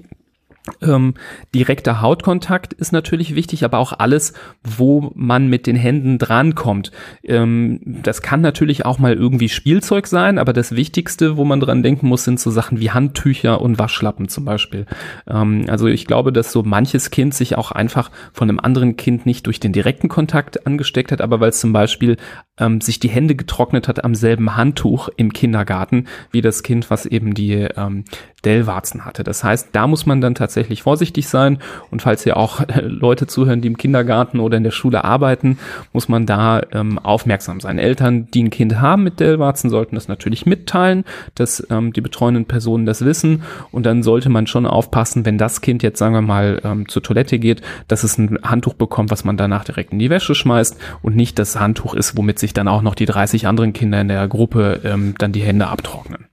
ähm, 0.81 1.13
direkter 1.53 2.01
Hautkontakt 2.01 2.73
ist 2.73 2.91
natürlich 2.91 3.35
wichtig, 3.35 3.63
aber 3.63 3.77
auch 3.77 3.93
alles, 3.93 4.33
wo 4.63 5.11
man 5.13 5.47
mit 5.47 5.67
den 5.67 5.75
Händen 5.75 6.17
drankommt. 6.17 6.91
Ähm, 7.23 7.79
das 7.83 8.23
kann 8.23 8.41
natürlich 8.41 8.85
auch 8.85 8.97
mal 8.97 9.13
irgendwie 9.13 9.49
Spielzeug 9.49 10.07
sein, 10.07 10.39
aber 10.39 10.53
das 10.53 10.75
Wichtigste, 10.75 11.37
wo 11.37 11.45
man 11.45 11.59
dran 11.59 11.83
denken 11.83 12.07
muss, 12.07 12.23
sind 12.23 12.39
so 12.39 12.49
Sachen 12.49 12.79
wie 12.79 12.89
Handtücher 12.89 13.61
und 13.61 13.77
Waschlappen 13.77 14.27
zum 14.27 14.45
Beispiel. 14.45 14.87
Ähm, 15.27 15.65
also 15.67 15.85
ich 15.87 16.07
glaube, 16.07 16.33
dass 16.33 16.51
so 16.51 16.63
manches 16.63 17.11
Kind 17.11 17.35
sich 17.35 17.57
auch 17.57 17.71
einfach 17.71 18.09
von 18.33 18.49
einem 18.49 18.59
anderen 18.59 18.97
Kind 18.97 19.27
nicht 19.27 19.45
durch 19.45 19.59
den 19.59 19.71
direkten 19.71 20.09
Kontakt 20.09 20.65
angesteckt 20.65 21.11
hat, 21.11 21.21
aber 21.21 21.39
weil 21.39 21.49
es 21.49 21.59
zum 21.59 21.73
Beispiel 21.73 22.17
ähm, 22.57 22.81
sich 22.81 22.99
die 22.99 23.09
Hände 23.09 23.35
getrocknet 23.35 23.87
hat 23.87 24.03
am 24.03 24.15
selben 24.15 24.55
Handtuch 24.55 25.09
im 25.15 25.31
Kindergarten 25.31 26.07
wie 26.31 26.41
das 26.41 26.63
Kind, 26.63 26.89
was 26.89 27.05
eben 27.05 27.35
die 27.35 27.53
ähm, 27.53 28.05
Dellwarzen 28.43 29.05
hatte. 29.05 29.23
Das 29.23 29.43
heißt, 29.43 29.69
da 29.73 29.87
muss 29.87 30.05
man 30.05 30.21
dann 30.21 30.35
tatsächlich 30.35 30.54
vorsichtig 30.81 31.27
sein 31.27 31.59
und 31.91 32.01
falls 32.01 32.25
ihr 32.25 32.37
auch 32.37 32.61
Leute 32.81 33.27
zuhören, 33.27 33.61
die 33.61 33.67
im 33.67 33.77
Kindergarten 33.77 34.39
oder 34.39 34.57
in 34.57 34.63
der 34.63 34.71
Schule 34.71 35.03
arbeiten, 35.03 35.57
muss 35.93 36.09
man 36.09 36.25
da 36.25 36.61
ähm, 36.71 36.99
aufmerksam 36.99 37.59
sein. 37.59 37.79
Eltern, 37.79 38.27
die 38.31 38.43
ein 38.43 38.49
Kind 38.49 38.79
haben 38.79 39.03
mit 39.03 39.19
Dellwarzen, 39.19 39.69
sollten 39.69 39.95
das 39.95 40.07
natürlich 40.07 40.45
mitteilen, 40.45 41.03
dass 41.35 41.65
ähm, 41.69 41.93
die 41.93 42.01
betreuenden 42.01 42.45
Personen 42.45 42.85
das 42.85 43.03
wissen 43.03 43.43
und 43.71 43.85
dann 43.85 44.03
sollte 44.03 44.29
man 44.29 44.47
schon 44.47 44.65
aufpassen, 44.65 45.25
wenn 45.25 45.37
das 45.37 45.61
Kind 45.61 45.83
jetzt 45.83 45.99
sagen 45.99 46.13
wir 46.13 46.21
mal 46.21 46.61
ähm, 46.63 46.87
zur 46.87 47.03
Toilette 47.03 47.39
geht, 47.39 47.61
dass 47.87 48.03
es 48.03 48.17
ein 48.17 48.39
Handtuch 48.43 48.73
bekommt, 48.73 49.11
was 49.11 49.23
man 49.23 49.37
danach 49.37 49.63
direkt 49.63 49.91
in 49.91 49.99
die 49.99 50.09
Wäsche 50.09 50.35
schmeißt 50.35 50.77
und 51.01 51.15
nicht 51.15 51.39
das 51.39 51.59
Handtuch 51.59 51.93
ist, 51.93 52.17
womit 52.17 52.39
sich 52.39 52.53
dann 52.53 52.67
auch 52.67 52.81
noch 52.81 52.95
die 52.95 53.05
30 53.05 53.47
anderen 53.47 53.73
Kinder 53.73 53.99
in 54.01 54.07
der 54.07 54.27
Gruppe 54.27 54.81
ähm, 54.83 55.15
dann 55.17 55.31
die 55.31 55.43
Hände 55.43 55.67
abtrocknen. 55.67 56.25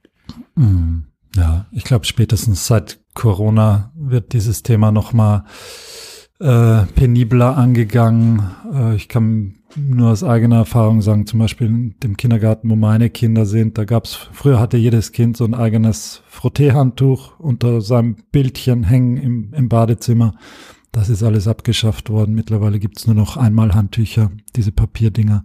Mhm. 0.55 1.05
Ja, 1.35 1.65
ich 1.71 1.83
glaube, 1.83 2.05
spätestens 2.05 2.67
seit 2.67 2.99
Corona 3.13 3.91
wird 3.95 4.33
dieses 4.33 4.63
Thema 4.63 4.91
nochmal 4.91 5.45
äh, 6.39 6.83
penibler 6.95 7.57
angegangen. 7.57 8.51
Äh, 8.71 8.95
ich 8.95 9.07
kann 9.07 9.55
nur 9.75 10.11
aus 10.11 10.23
eigener 10.23 10.57
Erfahrung 10.57 11.01
sagen, 11.01 11.25
zum 11.25 11.39
Beispiel 11.39 11.67
in 11.67 11.95
dem 12.03 12.17
Kindergarten, 12.17 12.69
wo 12.69 12.75
meine 12.75 13.09
Kinder 13.09 13.45
sind, 13.45 13.77
da 13.77 13.85
gab's 13.85 14.13
früher 14.13 14.59
hatte 14.59 14.77
jedes 14.77 15.11
Kind 15.11 15.35
so 15.35 15.45
ein 15.45 15.55
eigenes 15.55 16.21
Frotteehandtuch 16.27 17.39
unter 17.39 17.81
seinem 17.81 18.17
Bildchen 18.31 18.83
hängen 18.83 19.17
im, 19.17 19.53
im 19.53 19.69
Badezimmer. 19.69 20.35
Das 20.91 21.09
ist 21.09 21.23
alles 21.23 21.47
abgeschafft 21.47 22.11
worden. 22.11 22.35
Mittlerweile 22.35 22.77
gibt's 22.77 23.07
nur 23.07 23.15
noch 23.15 23.35
einmal 23.35 23.73
Handtücher, 23.73 24.31
diese 24.55 24.71
Papierdinger. 24.71 25.43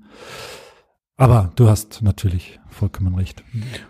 Aber 1.16 1.50
du 1.57 1.68
hast 1.68 2.02
natürlich 2.02 2.61
vollkommen 2.78 3.14
recht. 3.16 3.42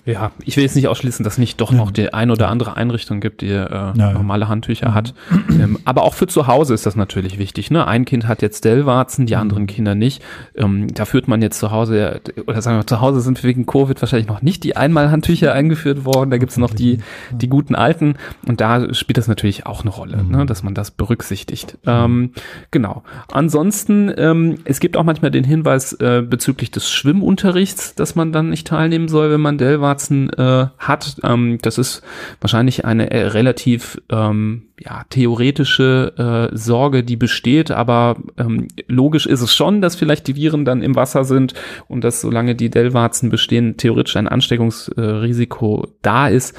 Ja, 0.06 0.32
ich 0.44 0.56
will 0.56 0.64
jetzt 0.64 0.74
nicht 0.74 0.88
ausschließen, 0.88 1.22
dass 1.22 1.36
nicht 1.36 1.60
doch 1.60 1.72
noch 1.72 1.90
die 1.90 2.12
ein 2.14 2.30
oder 2.30 2.48
andere 2.48 2.76
Einrichtung 2.76 3.20
gibt, 3.20 3.42
die 3.42 3.50
äh, 3.50 3.68
ja, 3.68 3.92
normale 3.94 4.48
Handtücher 4.48 4.88
ja. 4.88 4.94
hat. 4.94 5.14
Ähm, 5.50 5.78
aber 5.84 6.02
auch 6.02 6.14
für 6.14 6.26
zu 6.26 6.46
Hause 6.46 6.74
ist 6.74 6.86
das 6.86 6.96
natürlich 6.96 7.38
wichtig. 7.38 7.70
Ne? 7.70 7.86
Ein 7.86 8.04
Kind 8.04 8.26
hat 8.26 8.42
jetzt 8.42 8.64
Dellwarzen, 8.64 9.26
die 9.26 9.36
anderen 9.36 9.66
Kinder 9.66 9.94
nicht. 9.94 10.22
Ähm, 10.56 10.88
da 10.92 11.04
führt 11.04 11.28
man 11.28 11.42
jetzt 11.42 11.58
zu 11.58 11.70
Hause, 11.70 12.20
oder 12.46 12.62
sagen 12.62 12.78
wir, 12.78 12.86
zu 12.86 13.00
Hause 13.00 13.20
sind 13.20 13.44
wegen 13.44 13.66
Covid 13.66 14.00
wahrscheinlich 14.00 14.28
noch 14.28 14.40
nicht 14.40 14.64
die 14.64 14.76
Einmalhandtücher 14.76 15.52
eingeführt 15.52 16.04
worden. 16.04 16.30
Da 16.30 16.38
gibt 16.38 16.52
es 16.52 16.58
noch 16.58 16.72
die, 16.72 16.98
die 17.30 17.48
guten 17.48 17.74
alten. 17.74 18.14
Und 18.46 18.60
da 18.60 18.94
spielt 18.94 19.18
das 19.18 19.28
natürlich 19.28 19.66
auch 19.66 19.82
eine 19.82 19.90
Rolle, 19.90 20.16
mhm. 20.22 20.30
ne? 20.30 20.46
dass 20.46 20.62
man 20.62 20.74
das 20.74 20.90
berücksichtigt. 20.90 21.76
Mhm. 21.84 21.90
Ähm, 21.90 22.30
genau. 22.70 23.02
Ansonsten, 23.30 24.10
ähm, 24.16 24.58
es 24.64 24.80
gibt 24.80 24.96
auch 24.96 25.04
manchmal 25.04 25.30
den 25.30 25.44
Hinweis 25.44 25.92
äh, 25.94 26.22
bezüglich 26.22 26.70
des 26.70 26.90
Schwimmunterrichts, 26.90 27.94
dass 27.94 28.14
man 28.14 28.32
dann 28.32 28.48
nicht 28.48 28.66
teilnehmen 28.78 29.08
soll, 29.08 29.32
wenn 29.32 29.40
man 29.40 29.58
Dellwarzen 29.58 30.30
äh, 30.34 30.66
hat. 30.78 31.16
Ähm, 31.24 31.58
das 31.62 31.78
ist 31.78 32.02
wahrscheinlich 32.40 32.84
eine 32.84 33.10
äh, 33.10 33.26
relativ 33.26 34.00
ähm, 34.08 34.68
ja, 34.78 35.04
theoretische 35.10 36.48
äh, 36.52 36.56
Sorge, 36.56 37.02
die 37.02 37.16
besteht, 37.16 37.72
aber 37.72 38.16
ähm, 38.36 38.68
logisch 38.86 39.26
ist 39.26 39.40
es 39.40 39.52
schon, 39.52 39.80
dass 39.80 39.96
vielleicht 39.96 40.28
die 40.28 40.36
Viren 40.36 40.64
dann 40.64 40.82
im 40.82 40.94
Wasser 40.94 41.24
sind 41.24 41.54
und 41.88 42.04
dass 42.04 42.20
solange 42.20 42.54
die 42.54 42.70
Dellwarzen 42.70 43.30
bestehen, 43.30 43.76
theoretisch 43.76 44.16
ein 44.16 44.28
Ansteckungsrisiko 44.28 45.88
da 46.02 46.28
ist. 46.28 46.56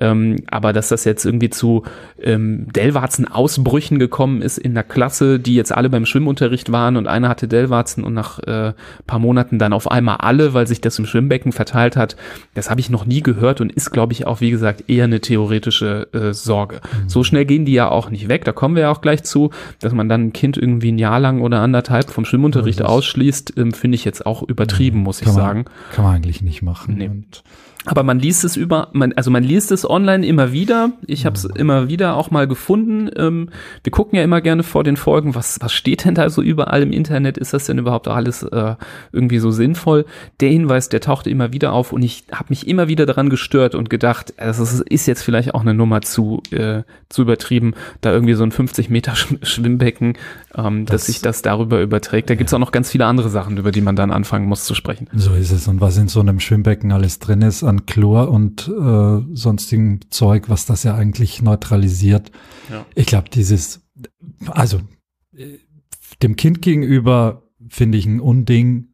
Ähm, 0.00 0.36
aber 0.50 0.72
dass 0.72 0.88
das 0.88 1.04
jetzt 1.04 1.24
irgendwie 1.24 1.50
zu 1.50 1.82
ähm, 2.20 2.66
Dellwarzen-Ausbrüchen 2.72 3.98
gekommen 3.98 4.40
ist 4.40 4.58
in 4.58 4.74
der 4.74 4.84
Klasse, 4.84 5.38
die 5.38 5.54
jetzt 5.54 5.72
alle 5.72 5.90
beim 5.90 6.06
Schwimmunterricht 6.06 6.72
waren 6.72 6.96
und 6.96 7.06
einer 7.06 7.28
hatte 7.28 7.46
Dellwarzen 7.46 8.02
und 8.02 8.14
nach 8.14 8.38
äh, 8.40 8.72
paar 9.06 9.18
Monaten 9.18 9.58
dann 9.58 9.72
auf 9.72 9.90
einmal 9.90 10.16
alle, 10.16 10.54
weil 10.54 10.66
sich 10.66 10.80
das 10.80 10.98
im 10.98 11.06
Schwimmbecken 11.06 11.52
verteilt 11.52 11.96
hat, 11.96 12.16
das 12.54 12.70
habe 12.70 12.80
ich 12.80 12.88
noch 12.88 13.04
nie 13.04 13.22
gehört 13.22 13.60
und 13.60 13.70
ist, 13.70 13.90
glaube 13.90 14.12
ich, 14.12 14.26
auch, 14.26 14.40
wie 14.40 14.50
gesagt, 14.50 14.84
eher 14.88 15.04
eine 15.04 15.20
theoretische 15.20 16.08
äh, 16.12 16.32
Sorge. 16.32 16.76
Mhm. 16.76 17.08
So 17.08 17.22
schnell 17.22 17.44
gehen 17.44 17.64
die 17.64 17.74
ja 17.74 17.88
auch 17.88 18.08
nicht 18.08 18.28
weg, 18.28 18.44
da 18.44 18.52
kommen 18.52 18.74
wir 18.74 18.82
ja 18.82 18.90
auch 18.90 19.02
gleich 19.02 19.24
zu, 19.24 19.50
dass 19.80 19.92
man 19.92 20.08
dann 20.08 20.28
ein 20.28 20.32
Kind 20.32 20.56
irgendwie 20.56 20.92
ein 20.92 20.98
Jahr 20.98 21.20
lang 21.20 21.42
oder 21.42 21.60
anderthalb 21.60 22.10
vom 22.10 22.24
Schwimmunterricht 22.24 22.82
ausschließt, 22.82 23.54
ähm, 23.58 23.72
finde 23.72 23.96
ich 23.96 24.04
jetzt 24.04 24.24
auch 24.24 24.42
übertrieben, 24.42 25.00
muss 25.00 25.20
ich 25.20 25.26
man, 25.26 25.36
sagen. 25.36 25.64
Kann 25.94 26.04
man 26.04 26.14
eigentlich 26.16 26.40
nicht 26.40 26.62
machen. 26.62 26.94
Nee. 26.96 27.10
Aber 27.84 28.04
man 28.04 28.20
liest 28.20 28.44
es 28.44 28.56
über, 28.56 28.88
man, 28.92 29.12
also 29.14 29.30
man 29.30 29.42
liest 29.42 29.72
es 29.72 29.88
online 29.88 30.24
immer 30.24 30.52
wieder. 30.52 30.92
Ich 31.06 31.26
habe 31.26 31.36
es 31.36 31.44
mhm. 31.44 31.56
immer 31.56 31.88
wieder 31.88 32.16
auch 32.16 32.30
mal 32.30 32.46
gefunden. 32.46 33.10
Ähm, 33.16 33.48
wir 33.82 33.90
gucken 33.90 34.16
ja 34.16 34.22
immer 34.22 34.40
gerne 34.40 34.62
vor 34.62 34.84
den 34.84 34.96
Folgen, 34.96 35.34
was, 35.34 35.58
was 35.60 35.72
steht 35.72 36.04
denn 36.04 36.14
da 36.14 36.30
so 36.30 36.42
überall 36.42 36.82
im 36.82 36.92
Internet? 36.92 37.38
Ist 37.38 37.52
das 37.52 37.66
denn 37.66 37.78
überhaupt 37.78 38.06
alles 38.06 38.44
äh, 38.44 38.76
irgendwie 39.10 39.38
so 39.38 39.50
sinnvoll? 39.50 40.04
Der 40.40 40.50
Hinweis, 40.50 40.88
der 40.90 41.00
tauchte 41.00 41.28
immer 41.30 41.52
wieder 41.52 41.72
auf 41.72 41.92
und 41.92 42.02
ich 42.02 42.24
habe 42.30 42.46
mich 42.50 42.68
immer 42.68 42.86
wieder 42.86 43.04
daran 43.04 43.30
gestört 43.30 43.74
und 43.74 43.90
gedacht, 43.90 44.34
also 44.36 44.62
es 44.62 44.80
ist 44.80 45.06
jetzt 45.06 45.22
vielleicht 45.22 45.54
auch 45.54 45.62
eine 45.62 45.74
Nummer 45.74 46.02
zu, 46.02 46.40
äh, 46.52 46.82
zu 47.08 47.22
übertrieben, 47.22 47.74
da 48.00 48.12
irgendwie 48.12 48.34
so 48.34 48.44
ein 48.44 48.52
50 48.52 48.90
Meter 48.90 49.14
Schwimmbecken, 49.16 50.14
ähm, 50.56 50.86
das, 50.86 50.92
dass 50.92 51.06
sich 51.06 51.20
das 51.20 51.42
darüber 51.42 51.80
überträgt. 51.80 52.30
Da 52.30 52.36
gibt's 52.36 52.54
auch 52.54 52.60
noch 52.60 52.72
ganz 52.72 52.90
viele 52.90 53.06
andere 53.06 53.28
Sachen, 53.28 53.56
über 53.56 53.72
die 53.72 53.80
man 53.80 53.96
dann 53.96 54.12
anfangen 54.12 54.46
muss 54.46 54.64
zu 54.64 54.74
sprechen. 54.74 55.08
So 55.14 55.34
ist 55.34 55.50
es. 55.50 55.66
Und 55.66 55.80
was 55.80 55.96
in 55.96 56.06
so 56.06 56.20
einem 56.20 56.38
Schwimmbecken 56.38 56.92
alles 56.92 57.18
drin 57.18 57.42
ist, 57.42 57.64
an 57.72 57.86
Chlor 57.86 58.28
und 58.28 58.68
äh, 58.68 59.34
sonstigen 59.34 60.00
Zeug, 60.10 60.48
was 60.48 60.66
das 60.66 60.82
ja 60.82 60.94
eigentlich 60.94 61.42
neutralisiert. 61.42 62.30
Ja. 62.70 62.84
Ich 62.94 63.06
glaube, 63.06 63.28
dieses, 63.30 63.80
also 64.46 64.80
äh, 65.36 65.58
dem 66.22 66.36
Kind 66.36 66.62
gegenüber 66.62 67.42
finde 67.68 67.98
ich 67.98 68.06
ein 68.06 68.20
Unding, 68.20 68.88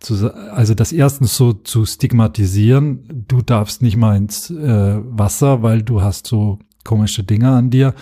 zu, 0.00 0.32
also 0.32 0.74
das 0.74 0.92
erstens 0.92 1.36
so 1.36 1.52
zu 1.52 1.84
stigmatisieren, 1.84 3.24
du 3.26 3.42
darfst 3.42 3.82
nicht 3.82 3.96
mal 3.96 4.16
ins 4.16 4.50
äh, 4.50 5.00
Wasser, 5.04 5.62
weil 5.62 5.82
du 5.82 6.02
hast 6.02 6.26
so 6.26 6.60
komische 6.84 7.24
Dinge 7.24 7.50
an 7.50 7.70
dir 7.70 7.94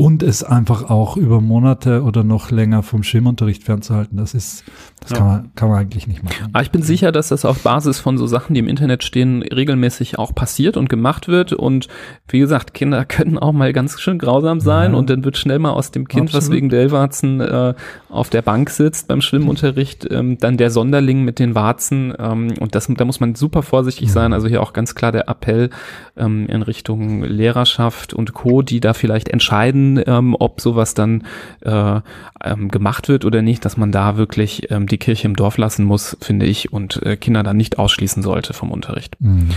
und 0.00 0.22
es 0.22 0.42
einfach 0.42 0.88
auch 0.88 1.18
über 1.18 1.42
Monate 1.42 2.02
oder 2.04 2.24
noch 2.24 2.50
länger 2.50 2.82
vom 2.82 3.02
Schwimmunterricht 3.02 3.64
fernzuhalten, 3.64 4.16
das 4.16 4.32
ist, 4.32 4.64
das 5.00 5.10
ja. 5.10 5.16
kann, 5.18 5.26
man, 5.26 5.54
kann 5.56 5.68
man 5.68 5.78
eigentlich 5.78 6.06
nicht 6.06 6.22
machen. 6.22 6.48
Aber 6.54 6.62
ich 6.62 6.70
bin 6.70 6.80
sicher, 6.80 7.12
dass 7.12 7.28
das 7.28 7.44
auf 7.44 7.62
Basis 7.62 8.00
von 8.00 8.16
so 8.16 8.26
Sachen, 8.26 8.54
die 8.54 8.60
im 8.60 8.68
Internet 8.68 9.04
stehen, 9.04 9.42
regelmäßig 9.42 10.18
auch 10.18 10.34
passiert 10.34 10.78
und 10.78 10.88
gemacht 10.88 11.28
wird. 11.28 11.52
Und 11.52 11.88
wie 12.28 12.38
gesagt, 12.38 12.72
Kinder 12.72 13.04
können 13.08 13.36
auch 13.36 13.52
mal 13.52 13.74
ganz 13.74 14.00
schön 14.00 14.18
grausam 14.18 14.60
sein 14.60 14.92
ja. 14.92 14.98
und 14.98 15.10
dann 15.10 15.22
wird 15.22 15.36
schnell 15.36 15.58
mal 15.58 15.72
aus 15.72 15.90
dem 15.90 16.08
Kind, 16.08 16.28
Absolut. 16.28 16.44
was 16.44 16.50
wegen 16.50 16.70
Dellwarzen 16.70 17.42
äh, 17.42 17.74
auf 18.08 18.30
der 18.30 18.40
Bank 18.40 18.70
sitzt 18.70 19.06
beim 19.06 19.20
Schwimmunterricht, 19.20 20.10
ähm, 20.10 20.38
dann 20.38 20.56
der 20.56 20.70
Sonderling 20.70 21.24
mit 21.24 21.38
den 21.38 21.54
Warzen. 21.54 22.14
Ähm, 22.18 22.54
und 22.58 22.74
das, 22.74 22.88
da 22.88 23.04
muss 23.04 23.20
man 23.20 23.34
super 23.34 23.62
vorsichtig 23.62 24.08
mhm. 24.08 24.12
sein. 24.12 24.32
Also 24.32 24.48
hier 24.48 24.62
auch 24.62 24.72
ganz 24.72 24.94
klar 24.94 25.12
der 25.12 25.28
Appell 25.28 25.68
ähm, 26.16 26.46
in 26.46 26.62
Richtung 26.62 27.22
Lehrerschaft 27.22 28.14
und 28.14 28.32
Co., 28.32 28.62
die 28.62 28.80
da 28.80 28.94
vielleicht 28.94 29.28
entscheiden, 29.28 29.89
ähm, 29.96 30.36
ob 30.38 30.60
sowas 30.60 30.94
dann 30.94 31.24
äh, 31.60 32.00
ähm, 32.42 32.68
gemacht 32.68 33.08
wird 33.08 33.24
oder 33.24 33.42
nicht, 33.42 33.64
dass 33.64 33.76
man 33.76 33.92
da 33.92 34.16
wirklich 34.16 34.70
ähm, 34.70 34.86
die 34.86 34.98
Kirche 34.98 35.26
im 35.26 35.36
Dorf 35.36 35.58
lassen 35.58 35.84
muss, 35.84 36.16
finde 36.20 36.46
ich, 36.46 36.72
und 36.72 37.02
äh, 37.02 37.16
Kinder 37.16 37.42
dann 37.42 37.56
nicht 37.56 37.78
ausschließen 37.78 38.22
sollte 38.22 38.52
vom 38.52 38.70
Unterricht. 38.70 39.16
Mhm. 39.20 39.50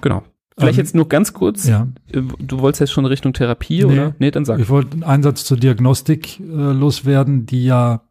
Genau. 0.00 0.22
Vielleicht 0.58 0.78
ähm, 0.78 0.84
jetzt 0.84 0.94
nur 0.94 1.08
ganz 1.08 1.32
kurz. 1.32 1.66
Ja. 1.66 1.88
Äh, 2.12 2.22
du 2.38 2.60
wolltest 2.60 2.80
jetzt 2.80 2.92
schon 2.92 3.06
Richtung 3.06 3.32
Therapie, 3.32 3.78
nee, 3.78 3.84
oder? 3.84 4.14
Nee, 4.18 4.30
dann 4.30 4.44
sag. 4.44 4.60
Ich 4.60 4.68
wollte 4.68 4.92
einen 4.92 5.04
Einsatz 5.04 5.44
zur 5.44 5.56
Diagnostik 5.56 6.40
äh, 6.40 6.42
loswerden, 6.44 7.46
die 7.46 7.64
ja 7.64 8.02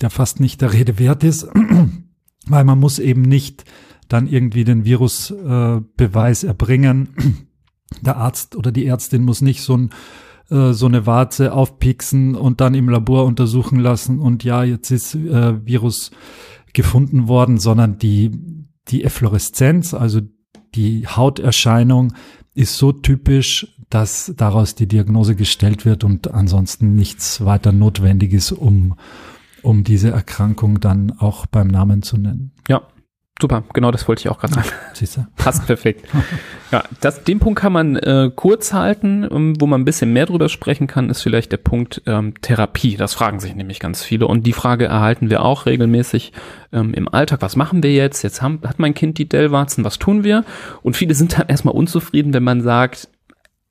der 0.00 0.10
fast 0.10 0.40
nicht 0.40 0.60
der 0.60 0.72
Rede 0.72 0.98
wert 0.98 1.24
ist, 1.24 1.48
weil 2.46 2.64
man 2.64 2.78
muss 2.78 2.98
eben 2.98 3.22
nicht 3.22 3.64
dann 4.08 4.26
irgendwie 4.26 4.64
den 4.64 4.84
Virusbeweis 4.84 6.44
äh, 6.44 6.46
erbringen, 6.46 7.08
der 8.00 8.16
Arzt 8.16 8.56
oder 8.56 8.72
die 8.72 8.86
Ärztin 8.86 9.24
muss 9.24 9.42
nicht 9.42 9.62
so 9.62 9.76
ein 9.76 9.90
äh, 10.50 10.72
so 10.72 10.86
eine 10.86 11.06
Warze 11.06 11.52
aufpixen 11.52 12.34
und 12.34 12.60
dann 12.60 12.74
im 12.74 12.88
Labor 12.88 13.24
untersuchen 13.24 13.78
lassen 13.78 14.18
und 14.20 14.44
ja, 14.44 14.64
jetzt 14.64 14.90
ist 14.90 15.14
äh, 15.14 15.64
Virus 15.64 16.10
gefunden 16.72 17.28
worden, 17.28 17.58
sondern 17.58 17.98
die, 17.98 18.30
die 18.88 19.04
Effloreszenz, 19.04 19.94
also 19.94 20.20
die 20.74 21.06
Hauterscheinung 21.06 22.14
ist 22.54 22.76
so 22.76 22.92
typisch, 22.92 23.74
dass 23.88 24.32
daraus 24.36 24.74
die 24.74 24.86
Diagnose 24.86 25.36
gestellt 25.36 25.84
wird 25.84 26.04
und 26.04 26.32
ansonsten 26.32 26.94
nichts 26.94 27.44
weiter 27.44 27.72
notwendig 27.72 28.32
ist, 28.32 28.52
um, 28.52 28.94
um 29.62 29.84
diese 29.84 30.10
Erkrankung 30.10 30.80
dann 30.80 31.12
auch 31.12 31.46
beim 31.46 31.68
Namen 31.68 32.02
zu 32.02 32.16
nennen. 32.16 32.52
Ja, 32.68 32.82
Super, 33.42 33.64
genau 33.74 33.90
das 33.90 34.06
wollte 34.06 34.20
ich 34.20 34.28
auch 34.28 34.38
gerade 34.38 34.54
sagen. 34.54 34.68
Siehst 34.92 35.16
du? 35.16 35.26
Passt 35.34 35.66
perfekt. 35.66 36.08
Ja, 36.70 36.84
das, 37.00 37.24
den 37.24 37.40
Punkt 37.40 37.58
kann 37.58 37.72
man 37.72 37.96
äh, 37.96 38.30
kurz 38.32 38.72
halten. 38.72 39.26
Um, 39.26 39.48
ähm, 39.48 39.60
wo 39.60 39.66
man 39.66 39.80
ein 39.80 39.84
bisschen 39.84 40.12
mehr 40.12 40.26
drüber 40.26 40.48
sprechen 40.48 40.86
kann, 40.86 41.10
ist 41.10 41.22
vielleicht 41.22 41.50
der 41.50 41.56
Punkt 41.56 42.02
ähm, 42.06 42.34
Therapie. 42.40 42.96
Das 42.96 43.14
fragen 43.14 43.40
sich 43.40 43.56
nämlich 43.56 43.80
ganz 43.80 44.04
viele. 44.04 44.28
Und 44.28 44.46
die 44.46 44.52
Frage 44.52 44.84
erhalten 44.84 45.28
wir 45.28 45.44
auch 45.44 45.66
regelmäßig 45.66 46.32
ähm, 46.72 46.94
im 46.94 47.08
Alltag. 47.08 47.42
Was 47.42 47.56
machen 47.56 47.82
wir 47.82 47.92
jetzt? 47.92 48.22
Jetzt 48.22 48.42
haben, 48.42 48.60
hat 48.64 48.78
mein 48.78 48.94
Kind 48.94 49.18
die 49.18 49.28
Dellwarzen, 49.28 49.82
was 49.84 49.98
tun 49.98 50.22
wir? 50.22 50.44
Und 50.82 50.96
viele 50.96 51.16
sind 51.16 51.36
dann 51.36 51.48
erstmal 51.48 51.74
unzufrieden, 51.74 52.32
wenn 52.32 52.44
man 52.44 52.60
sagt, 52.60 53.08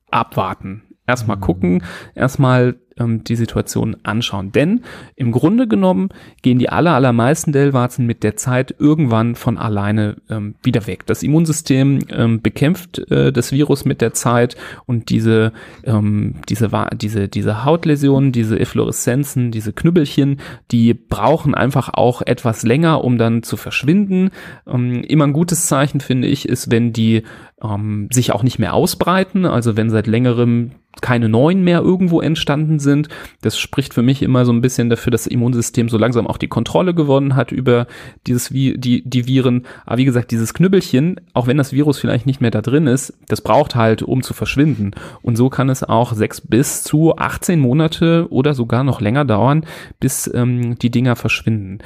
abwarten 0.09 0.83
erstmal 1.07 1.37
mhm. 1.37 1.41
gucken, 1.41 1.83
erstmal 2.15 2.75
ähm, 2.97 3.23
die 3.23 3.35
Situation 3.35 3.97
anschauen. 4.03 4.51
Denn 4.51 4.81
im 5.15 5.31
Grunde 5.31 5.67
genommen 5.67 6.09
gehen 6.41 6.59
die 6.59 6.69
aller, 6.69 6.93
allermeisten 6.93 7.51
Dellwarzen 7.51 8.05
mit 8.05 8.23
der 8.23 8.35
Zeit 8.35 8.75
irgendwann 8.79 9.35
von 9.35 9.57
alleine 9.57 10.17
ähm, 10.29 10.55
wieder 10.63 10.87
weg. 10.87 11.05
Das 11.05 11.23
Immunsystem 11.23 11.99
ähm, 12.09 12.41
bekämpft 12.41 12.99
äh, 13.11 13.31
das 13.31 13.51
Virus 13.51 13.85
mit 13.85 14.01
der 14.01 14.13
Zeit 14.13 14.55
und 14.85 15.09
diese, 15.09 15.53
ähm, 15.83 16.35
diese, 16.49 16.69
diese, 16.93 17.27
diese 17.27 17.65
Hautläsionen, 17.65 18.31
diese 18.31 18.59
Effloreszenzen, 18.59 19.51
diese 19.51 19.73
Knüppelchen, 19.73 20.39
die 20.71 20.93
brauchen 20.93 21.55
einfach 21.55 21.89
auch 21.93 22.21
etwas 22.21 22.63
länger, 22.63 23.03
um 23.03 23.17
dann 23.17 23.43
zu 23.43 23.57
verschwinden. 23.57 24.31
Ähm, 24.67 25.03
immer 25.03 25.25
ein 25.25 25.33
gutes 25.33 25.67
Zeichen, 25.67 26.01
finde 26.01 26.27
ich, 26.27 26.47
ist, 26.47 26.71
wenn 26.71 26.93
die 26.93 27.23
ähm, 27.63 28.07
sich 28.11 28.31
auch 28.31 28.43
nicht 28.43 28.59
mehr 28.59 28.73
ausbreiten, 28.73 29.45
also 29.45 29.77
wenn 29.77 29.89
seit 29.89 30.07
längerem 30.07 30.71
keine 30.99 31.29
neuen 31.29 31.63
mehr 31.63 31.79
irgendwo 31.79 32.19
entstanden 32.19 32.79
sind. 32.81 33.07
Das 33.41 33.57
spricht 33.57 33.93
für 33.93 34.01
mich 34.01 34.21
immer 34.21 34.43
so 34.43 34.51
ein 34.51 34.61
bisschen 34.61 34.89
dafür, 34.89 35.11
dass 35.11 35.21
das 35.23 35.27
Immunsystem 35.27 35.87
so 35.87 35.97
langsam 35.97 36.27
auch 36.27 36.37
die 36.37 36.47
Kontrolle 36.47 36.93
gewonnen 36.93 37.35
hat 37.35 37.51
über 37.51 37.87
dieses 38.27 38.49
die, 38.49 39.03
die 39.05 39.27
Viren. 39.27 39.67
Aber 39.85 39.97
wie 39.97 40.05
gesagt, 40.05 40.31
dieses 40.31 40.53
Knüppelchen, 40.53 41.21
auch 41.33 41.47
wenn 41.47 41.57
das 41.57 41.73
Virus 41.73 41.99
vielleicht 41.99 42.25
nicht 42.25 42.41
mehr 42.41 42.51
da 42.51 42.61
drin 42.61 42.87
ist, 42.87 43.13
das 43.27 43.41
braucht 43.41 43.75
halt, 43.75 44.01
um 44.01 44.23
zu 44.23 44.33
verschwinden. 44.33 44.91
Und 45.21 45.35
so 45.35 45.49
kann 45.49 45.69
es 45.69 45.83
auch 45.83 46.13
sechs 46.13 46.41
bis 46.41 46.83
zu 46.83 47.15
18 47.15 47.59
Monate 47.59 48.27
oder 48.29 48.53
sogar 48.53 48.83
noch 48.83 48.99
länger 49.01 49.25
dauern, 49.25 49.65
bis 49.99 50.29
ähm, 50.33 50.77
die 50.79 50.89
Dinger 50.89 51.15
verschwinden. 51.15 51.79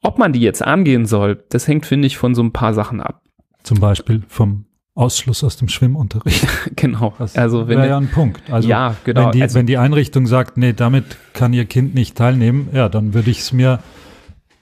Ob 0.00 0.18
man 0.18 0.32
die 0.32 0.40
jetzt 0.40 0.62
angehen 0.62 1.06
soll, 1.06 1.44
das 1.50 1.68
hängt, 1.68 1.84
finde 1.84 2.06
ich, 2.06 2.16
von 2.16 2.34
so 2.34 2.42
ein 2.42 2.52
paar 2.52 2.72
Sachen 2.72 3.00
ab. 3.00 3.22
Zum 3.62 3.80
Beispiel 3.80 4.22
vom 4.28 4.64
Ausschluss 4.98 5.44
aus 5.44 5.56
dem 5.56 5.68
Schwimmunterricht. 5.68 6.46
genau. 6.76 7.14
Das 7.18 7.36
also 7.36 7.68
wäre 7.68 7.86
ja 7.86 7.96
ein 7.96 8.10
Punkt. 8.10 8.42
Also 8.50 8.68
ja, 8.68 8.96
genau. 9.04 9.26
Wenn 9.26 9.32
die, 9.32 9.42
also, 9.42 9.54
wenn 9.58 9.66
die 9.66 9.78
Einrichtung 9.78 10.26
sagt, 10.26 10.56
nee, 10.56 10.72
damit 10.72 11.16
kann 11.34 11.52
ihr 11.52 11.66
Kind 11.66 11.94
nicht 11.94 12.16
teilnehmen, 12.16 12.68
ja, 12.72 12.88
dann 12.88 13.14
würde 13.14 13.30
ich 13.30 13.38
es 13.40 13.52
mir 13.52 13.78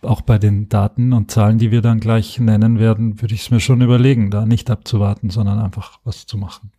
auch 0.03 0.21
bei 0.21 0.39
den 0.39 0.69
Daten 0.69 1.15
und 1.15 1.31
Zahlen, 1.31 1.59
die 1.59 1.71
wir 1.71 1.81
dann 1.81 2.01
gleich 2.01 2.39
nennen 2.39 2.79
werden, 2.79 3.21
würde 3.23 3.35
ich 3.35 3.43
es 3.43 3.51
mir 3.51 3.61
schon 3.61 3.81
überlegen, 3.81 4.31
da 4.31 4.45
nicht 4.45 4.71
abzuwarten, 4.71 5.31
sondern 5.31 5.59
einfach 5.59 5.99
was 6.05 6.27
zu 6.27 6.37
machen. 6.37 6.71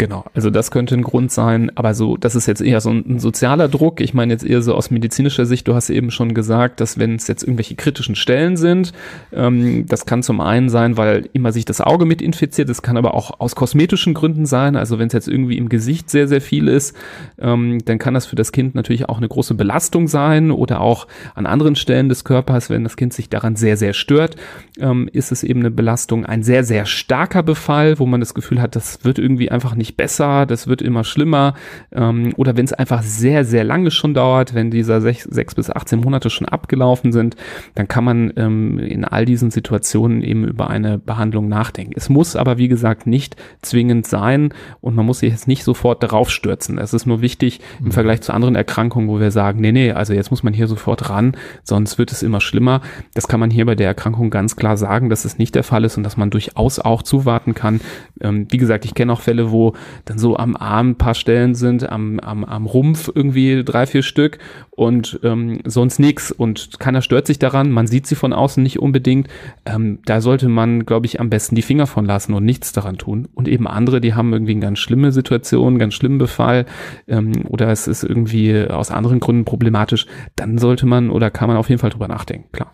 Genau, 0.00 0.24
also 0.32 0.48
das 0.48 0.70
könnte 0.70 0.94
ein 0.94 1.02
Grund 1.02 1.30
sein, 1.30 1.70
aber 1.74 1.92
so, 1.92 2.16
das 2.16 2.34
ist 2.34 2.46
jetzt 2.46 2.62
eher 2.62 2.80
so 2.80 2.88
ein, 2.88 3.04
ein, 3.06 3.18
sozialer 3.18 3.68
Druck. 3.68 4.00
Ich 4.00 4.14
meine 4.14 4.32
jetzt 4.32 4.46
eher 4.46 4.62
so 4.62 4.74
aus 4.74 4.90
medizinischer 4.90 5.44
Sicht, 5.44 5.68
du 5.68 5.74
hast 5.74 5.90
eben 5.90 6.10
schon 6.10 6.32
gesagt, 6.32 6.80
dass 6.80 6.98
wenn 6.98 7.16
es 7.16 7.28
jetzt 7.28 7.42
irgendwelche 7.42 7.74
kritischen 7.74 8.14
Stellen 8.14 8.56
sind, 8.56 8.94
ähm, 9.30 9.84
das 9.84 10.06
kann 10.06 10.22
zum 10.22 10.40
einen 10.40 10.70
sein, 10.70 10.96
weil 10.96 11.28
immer 11.34 11.52
sich 11.52 11.66
das 11.66 11.82
Auge 11.82 12.06
mit 12.06 12.22
infiziert, 12.22 12.70
das 12.70 12.80
kann 12.80 12.96
aber 12.96 13.12
auch 13.12 13.40
aus 13.40 13.54
kosmetischen 13.54 14.14
Gründen 14.14 14.46
sein. 14.46 14.74
Also 14.74 14.98
wenn 14.98 15.08
es 15.08 15.12
jetzt 15.12 15.28
irgendwie 15.28 15.58
im 15.58 15.68
Gesicht 15.68 16.08
sehr, 16.08 16.26
sehr 16.28 16.40
viel 16.40 16.68
ist, 16.68 16.96
ähm, 17.38 17.84
dann 17.84 17.98
kann 17.98 18.14
das 18.14 18.24
für 18.24 18.36
das 18.36 18.52
Kind 18.52 18.74
natürlich 18.74 19.06
auch 19.06 19.18
eine 19.18 19.28
große 19.28 19.52
Belastung 19.52 20.08
sein 20.08 20.50
oder 20.50 20.80
auch 20.80 21.08
an 21.34 21.44
anderen 21.44 21.76
Stellen 21.76 22.08
des 22.08 22.24
Körpers, 22.24 22.70
wenn 22.70 22.84
das 22.84 22.96
Kind 22.96 23.12
sich 23.12 23.28
daran 23.28 23.54
sehr, 23.54 23.76
sehr 23.76 23.92
stört, 23.92 24.36
ähm, 24.78 25.10
ist 25.12 25.30
es 25.30 25.42
eben 25.42 25.60
eine 25.60 25.70
Belastung. 25.70 26.24
Ein 26.24 26.42
sehr, 26.42 26.64
sehr 26.64 26.86
starker 26.86 27.42
Befall, 27.42 27.98
wo 27.98 28.06
man 28.06 28.20
das 28.20 28.32
Gefühl 28.32 28.62
hat, 28.62 28.74
das 28.76 29.04
wird 29.04 29.18
irgendwie 29.18 29.50
einfach 29.50 29.74
nicht 29.74 29.89
nicht 29.90 29.96
besser, 29.96 30.46
das 30.46 30.68
wird 30.68 30.82
immer 30.82 31.02
schlimmer. 31.02 31.54
Ähm, 31.92 32.32
oder 32.36 32.56
wenn 32.56 32.64
es 32.64 32.72
einfach 32.72 33.02
sehr, 33.02 33.44
sehr 33.44 33.64
lange 33.64 33.90
schon 33.90 34.14
dauert, 34.14 34.54
wenn 34.54 34.70
dieser 34.70 35.00
sech, 35.00 35.24
sechs 35.28 35.54
bis 35.54 35.68
18 35.68 36.00
Monate 36.00 36.30
schon 36.30 36.48
abgelaufen 36.48 37.12
sind, 37.12 37.36
dann 37.74 37.88
kann 37.88 38.04
man 38.04 38.32
ähm, 38.36 38.78
in 38.78 39.04
all 39.04 39.24
diesen 39.24 39.50
Situationen 39.50 40.22
eben 40.22 40.44
über 40.44 40.70
eine 40.70 40.98
Behandlung 40.98 41.48
nachdenken. 41.48 41.94
Es 41.96 42.08
muss 42.08 42.36
aber, 42.36 42.58
wie 42.58 42.68
gesagt, 42.68 43.06
nicht 43.06 43.36
zwingend 43.62 44.06
sein 44.06 44.54
und 44.80 44.94
man 44.94 45.06
muss 45.06 45.20
sich 45.20 45.32
jetzt 45.32 45.48
nicht 45.48 45.64
sofort 45.64 46.02
darauf 46.02 46.30
stürzen. 46.30 46.78
Es 46.78 46.94
ist 46.94 47.06
nur 47.06 47.20
wichtig 47.20 47.60
im 47.80 47.86
mhm. 47.86 47.92
Vergleich 47.92 48.20
zu 48.20 48.32
anderen 48.32 48.54
Erkrankungen, 48.54 49.08
wo 49.08 49.18
wir 49.18 49.32
sagen, 49.32 49.60
nee, 49.60 49.72
nee, 49.72 49.90
also 49.90 50.12
jetzt 50.12 50.30
muss 50.30 50.42
man 50.42 50.54
hier 50.54 50.68
sofort 50.68 51.10
ran, 51.10 51.36
sonst 51.64 51.98
wird 51.98 52.12
es 52.12 52.22
immer 52.22 52.40
schlimmer. 52.40 52.80
Das 53.14 53.26
kann 53.26 53.40
man 53.40 53.50
hier 53.50 53.66
bei 53.66 53.74
der 53.74 53.88
Erkrankung 53.88 54.30
ganz 54.30 54.54
klar 54.54 54.76
sagen, 54.76 55.10
dass 55.10 55.24
es 55.24 55.38
nicht 55.38 55.54
der 55.54 55.64
Fall 55.64 55.84
ist 55.84 55.96
und 55.96 56.04
dass 56.04 56.16
man 56.16 56.30
durchaus 56.30 56.78
auch 56.78 57.02
zuwarten 57.02 57.54
kann. 57.54 57.80
Ähm, 58.20 58.46
wie 58.50 58.56
gesagt, 58.56 58.84
ich 58.84 58.94
kenne 58.94 59.12
auch 59.12 59.20
Fälle, 59.20 59.50
wo 59.50 59.74
dann 60.04 60.18
so 60.18 60.36
am 60.36 60.56
Arm 60.56 60.90
ein 60.90 60.98
paar 60.98 61.14
Stellen 61.14 61.54
sind, 61.54 61.88
am, 61.88 62.20
am, 62.20 62.44
am 62.44 62.66
Rumpf 62.66 63.10
irgendwie 63.14 63.64
drei, 63.64 63.86
vier 63.86 64.02
Stück 64.02 64.38
und 64.70 65.20
ähm, 65.22 65.60
sonst 65.64 65.98
nichts 65.98 66.32
und 66.32 66.80
keiner 66.80 67.02
stört 67.02 67.26
sich 67.26 67.38
daran, 67.38 67.70
man 67.70 67.86
sieht 67.86 68.06
sie 68.06 68.14
von 68.14 68.32
außen 68.32 68.62
nicht 68.62 68.78
unbedingt. 68.78 69.28
Ähm, 69.66 70.00
da 70.06 70.20
sollte 70.20 70.48
man, 70.48 70.86
glaube 70.86 71.06
ich, 71.06 71.20
am 71.20 71.30
besten 71.30 71.54
die 71.54 71.62
Finger 71.62 71.86
von 71.86 72.04
lassen 72.04 72.34
und 72.34 72.44
nichts 72.44 72.72
daran 72.72 72.96
tun. 72.98 73.28
Und 73.34 73.48
eben 73.48 73.66
andere, 73.66 74.00
die 74.00 74.14
haben 74.14 74.32
irgendwie 74.32 74.52
eine 74.52 74.60
ganz 74.60 74.78
schlimme 74.78 75.12
Situation, 75.12 75.78
ganz 75.78 75.94
schlimmen 75.94 76.18
Befall 76.18 76.66
ähm, 77.08 77.32
oder 77.48 77.68
es 77.68 77.88
ist 77.88 78.04
irgendwie 78.04 78.66
aus 78.68 78.90
anderen 78.90 79.20
Gründen 79.20 79.44
problematisch, 79.44 80.06
dann 80.36 80.58
sollte 80.58 80.86
man 80.86 81.10
oder 81.10 81.30
kann 81.30 81.48
man 81.48 81.56
auf 81.56 81.68
jeden 81.68 81.80
Fall 81.80 81.90
drüber 81.90 82.08
nachdenken, 82.08 82.48
klar. 82.52 82.72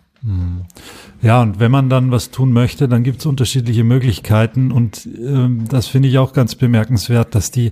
Ja, 1.21 1.41
und 1.41 1.59
wenn 1.59 1.71
man 1.71 1.89
dann 1.89 2.11
was 2.11 2.31
tun 2.31 2.51
möchte, 2.51 2.87
dann 2.87 3.03
gibt 3.03 3.19
es 3.19 3.25
unterschiedliche 3.25 3.83
Möglichkeiten. 3.83 4.71
Und 4.71 5.07
ähm, 5.17 5.65
das 5.69 5.87
finde 5.87 6.09
ich 6.09 6.17
auch 6.17 6.33
ganz 6.33 6.55
bemerkenswert, 6.55 7.33
dass 7.33 7.51
die 7.51 7.71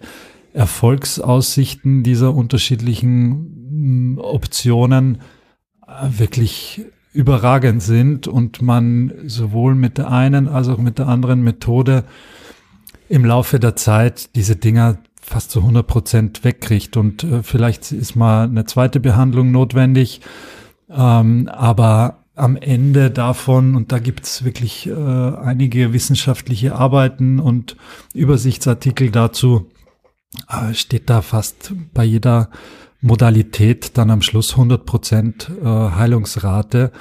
Erfolgsaussichten 0.54 2.04
dieser 2.04 2.34
unterschiedlichen 2.34 4.16
hm, 4.16 4.20
Optionen 4.20 5.20
äh, 5.86 6.20
wirklich 6.20 6.86
überragend 7.14 7.82
sind 7.82 8.28
und 8.28 8.62
man 8.62 9.14
sowohl 9.26 9.76
mit 9.76 9.98
der 9.98 10.12
einen 10.12 10.48
als 10.48 10.68
auch 10.68 10.78
mit 10.78 10.98
der 10.98 11.08
anderen 11.08 11.44
Methode 11.44 12.04
im 13.08 13.24
Laufe 13.24 13.60
der 13.60 13.76
Zeit 13.76 14.36
diese 14.36 14.56
Dinger 14.56 14.98
fast 15.22 15.52
zu 15.52 15.60
100 15.60 15.88
Prozent 15.88 16.44
wegkriegt. 16.44 16.98
Und 16.98 17.24
äh, 17.24 17.44
vielleicht 17.44 17.92
ist 17.92 18.16
mal 18.16 18.46
eine 18.46 18.66
zweite 18.66 19.00
Behandlung 19.00 19.52
notwendig. 19.52 20.22
Ähm, 20.90 21.48
aber 21.48 22.25
am 22.36 22.58
Ende 22.58 23.12
davon, 23.12 23.76
und 23.76 23.92
da 23.92 24.00
gibt's 24.00 24.44
wirklich 24.44 24.88
äh, 24.88 24.94
einige 24.94 25.94
wissenschaftliche 25.94 26.76
Arbeiten 26.76 27.40
und 27.40 27.78
Übersichtsartikel 28.14 29.10
dazu, 29.10 29.70
äh, 30.50 30.74
steht 30.74 31.10
da 31.10 31.22
fast 31.22 31.74
bei 31.94 32.04
jeder 32.04 32.50
Modalität 33.02 33.98
dann 33.98 34.10
am 34.10 34.22
Schluss 34.22 34.52
100 34.52 34.86
Prozent 34.86 35.52
äh, 35.62 35.66
Heilungsrate. 35.66 36.92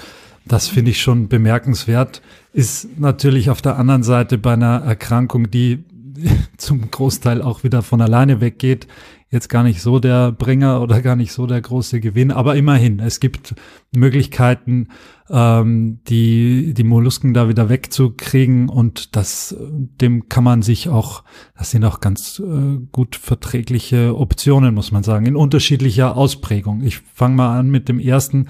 Das 0.47 0.69
finde 0.69 0.91
ich 0.91 1.01
schon 1.01 1.29
bemerkenswert. 1.29 2.21
Ist 2.53 2.99
natürlich 2.99 3.51
auf 3.51 3.63
der 3.63 3.79
anderen 3.79 4.03
Seite 4.03 4.39
bei 4.39 4.53
einer 4.53 4.83
Erkrankung, 4.83 5.51
die 5.51 5.85
zum 6.57 6.91
Großteil 6.91 7.43
auch 7.43 7.65
wieder 7.65 7.83
von 7.83 8.01
alleine 8.01 8.41
weggeht, 8.41 8.87
jetzt 9.31 9.49
gar 9.49 9.65
nicht 9.65 9.83
so 9.83 9.99
der 9.99 10.31
Bringer 10.31 10.81
oder 10.81 11.03
gar 11.03 11.17
nicht 11.17 11.33
so 11.33 11.47
der 11.47 11.61
große 11.61 12.01
Gewinn, 12.01 12.31
aber 12.31 12.55
immerhin, 12.55 13.01
es 13.01 13.19
gibt 13.19 13.55
Möglichkeiten, 13.95 14.89
ähm, 15.29 15.99
die, 16.07 16.73
die 16.73 16.85
Mollusken 16.85 17.35
da 17.35 17.49
wieder 17.49 17.69
wegzukriegen 17.69 18.69
und 18.69 19.17
das, 19.17 19.57
dem 19.61 20.29
kann 20.29 20.45
man 20.45 20.63
sich 20.63 20.89
auch, 20.89 21.25
das 21.59 21.73
sind 21.73 21.85
auch 21.85 22.01
ganz 22.01 22.39
äh, 22.39 22.79
gut 22.93 23.17
verträgliche 23.17 24.17
Optionen, 24.17 24.75
muss 24.75 24.93
man 24.93 25.03
sagen, 25.03 25.27
in 25.27 25.37
unterschiedlicher 25.37 26.17
Ausprägung. 26.17 26.83
Ich 26.83 27.01
fange 27.01 27.35
mal 27.35 27.59
an 27.59 27.71
mit 27.71 27.89
dem 27.89 27.99
ersten, 27.99 28.47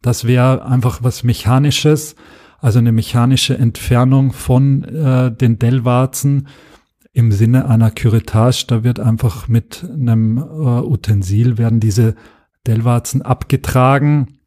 das 0.00 0.26
wäre 0.26 0.64
einfach 0.64 1.02
was 1.02 1.24
Mechanisches, 1.24 2.16
also 2.58 2.78
eine 2.78 2.92
mechanische 2.92 3.58
Entfernung 3.58 4.32
von 4.32 4.84
äh, 4.84 5.30
den 5.30 5.58
Dellwarzen, 5.58 6.48
im 7.12 7.30
Sinne 7.30 7.68
einer 7.68 7.90
Curettage, 7.90 8.64
da 8.66 8.84
wird 8.84 8.98
einfach 8.98 9.46
mit 9.48 9.84
einem 9.84 10.38
äh, 10.38 10.40
Utensil 10.40 11.58
werden 11.58 11.78
diese 11.78 12.14
Dellwarzen 12.66 13.22
abgetragen, 13.22 14.38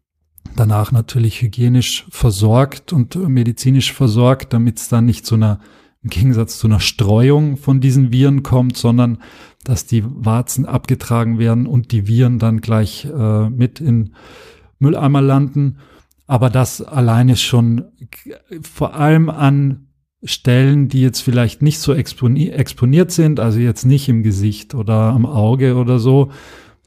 danach 0.55 0.91
natürlich 0.91 1.41
hygienisch 1.41 2.05
versorgt 2.09 2.91
und 2.91 3.15
medizinisch 3.15 3.93
versorgt, 3.93 4.53
damit 4.53 4.79
es 4.79 4.89
dann 4.89 5.05
nicht 5.05 5.25
zu 5.25 5.35
einer, 5.35 5.59
im 6.01 6.09
Gegensatz 6.09 6.57
zu 6.57 6.67
einer 6.67 6.79
Streuung 6.79 7.57
von 7.57 7.81
diesen 7.81 8.11
Viren 8.11 8.41
kommt, 8.41 8.77
sondern 8.77 9.19
dass 9.63 9.85
die 9.85 10.03
Warzen 10.05 10.65
abgetragen 10.65 11.37
werden 11.37 11.67
und 11.67 11.91
die 11.91 12.07
Viren 12.07 12.39
dann 12.39 12.61
gleich 12.61 13.05
äh, 13.05 13.49
mit 13.49 13.79
in 13.79 14.15
Mülleimer 14.79 15.21
landen. 15.21 15.77
Aber 16.27 16.49
das 16.49 16.81
alleine 16.81 17.35
schon 17.35 17.85
vor 18.61 18.95
allem 18.95 19.29
an 19.29 19.87
Stellen, 20.23 20.87
die 20.87 21.01
jetzt 21.01 21.21
vielleicht 21.21 21.61
nicht 21.61 21.79
so 21.79 21.93
exponi 21.93 22.49
exponiert 22.49 23.11
sind, 23.11 23.39
also 23.39 23.59
jetzt 23.59 23.85
nicht 23.85 24.09
im 24.09 24.23
Gesicht 24.23 24.73
oder 24.73 24.95
am 24.95 25.25
Auge 25.25 25.75
oder 25.75 25.99
so, 25.99 26.31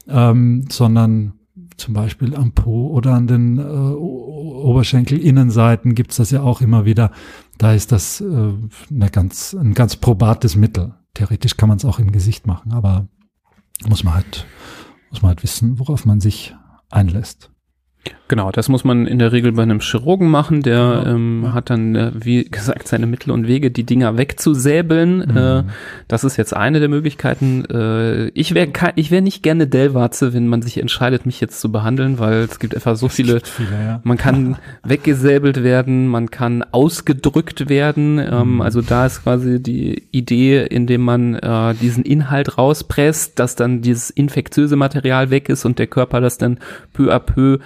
ähm, 0.07 0.65
sondern 0.69 1.33
zum 1.77 1.93
Beispiel 1.93 2.35
am 2.35 2.51
Po 2.51 2.87
oder 2.87 3.13
an 3.13 3.27
den 3.27 3.57
äh, 3.57 3.61
Oberschenkelinnenseiten 3.61 5.95
gibt's 5.95 6.17
das 6.17 6.31
ja 6.31 6.41
auch 6.41 6.61
immer 6.61 6.85
wieder. 6.85 7.11
Da 7.57 7.73
ist 7.73 7.91
das 7.91 8.21
äh, 8.21 8.25
eine 8.25 9.09
ganz, 9.09 9.53
ein 9.53 9.73
ganz 9.73 9.95
probates 9.95 10.55
Mittel. 10.55 10.93
Theoretisch 11.13 11.57
kann 11.57 11.69
man 11.69 11.77
es 11.77 11.85
auch 11.85 11.99
im 11.99 12.11
Gesicht 12.11 12.47
machen, 12.47 12.73
aber 12.73 13.07
muss 13.87 14.03
man 14.03 14.15
halt, 14.15 14.45
muss 15.09 15.21
man 15.21 15.29
halt 15.29 15.43
wissen, 15.43 15.79
worauf 15.79 16.05
man 16.05 16.19
sich 16.19 16.55
einlässt. 16.89 17.51
Genau, 18.29 18.51
das 18.51 18.69
muss 18.69 18.83
man 18.83 19.07
in 19.07 19.17
der 19.17 19.31
Regel 19.31 19.53
bei 19.53 19.63
einem 19.63 19.79
Chirurgen 19.79 20.29
machen. 20.29 20.61
Der 20.61 20.77
ja. 20.77 21.05
ähm, 21.07 21.49
hat 21.51 21.71
dann, 21.71 21.95
äh, 21.95 22.11
wie 22.13 22.43
gesagt, 22.43 22.87
seine 22.87 23.07
Mittel 23.07 23.31
und 23.31 23.47
Wege, 23.47 23.71
die 23.71 23.85
Dinger 23.85 24.17
wegzusäbeln. 24.17 25.25
Mhm. 25.27 25.37
Äh, 25.37 25.63
das 26.07 26.23
ist 26.23 26.37
jetzt 26.37 26.55
eine 26.55 26.79
der 26.79 26.89
Möglichkeiten. 26.89 27.65
Äh, 27.65 28.27
ich 28.29 28.53
wäre 28.53 28.69
ich 28.95 29.09
wär 29.09 29.21
nicht 29.21 29.41
gerne 29.41 29.65
Dellwarze, 29.65 30.31
wenn 30.33 30.47
man 30.47 30.61
sich 30.61 30.77
entscheidet, 30.77 31.25
mich 31.25 31.41
jetzt 31.41 31.59
zu 31.59 31.71
behandeln, 31.71 32.19
weil 32.19 32.41
es 32.41 32.59
gibt 32.59 32.75
einfach 32.75 32.95
so 32.95 33.07
es 33.07 33.15
viele. 33.15 33.41
viele 33.43 33.71
ja. 33.71 33.99
Man 34.03 34.17
kann 34.17 34.57
weggesäbelt 34.83 35.63
werden, 35.63 36.07
man 36.07 36.29
kann 36.29 36.63
ausgedrückt 36.71 37.67
werden. 37.67 38.19
Ähm, 38.19 38.55
mhm. 38.55 38.61
Also 38.61 38.81
da 38.81 39.07
ist 39.07 39.23
quasi 39.23 39.61
die 39.61 40.03
Idee, 40.11 40.67
indem 40.67 41.01
man 41.01 41.33
äh, 41.33 41.73
diesen 41.73 42.03
Inhalt 42.03 42.59
rauspresst, 42.59 43.39
dass 43.39 43.55
dann 43.55 43.81
dieses 43.81 44.11
infektiöse 44.11 44.75
Material 44.75 45.31
weg 45.31 45.49
ist 45.49 45.65
und 45.65 45.79
der 45.79 45.87
Körper 45.87 46.21
das 46.21 46.37
dann 46.37 46.59
peu 46.93 47.11
à 47.11 47.19
peu 47.19 47.57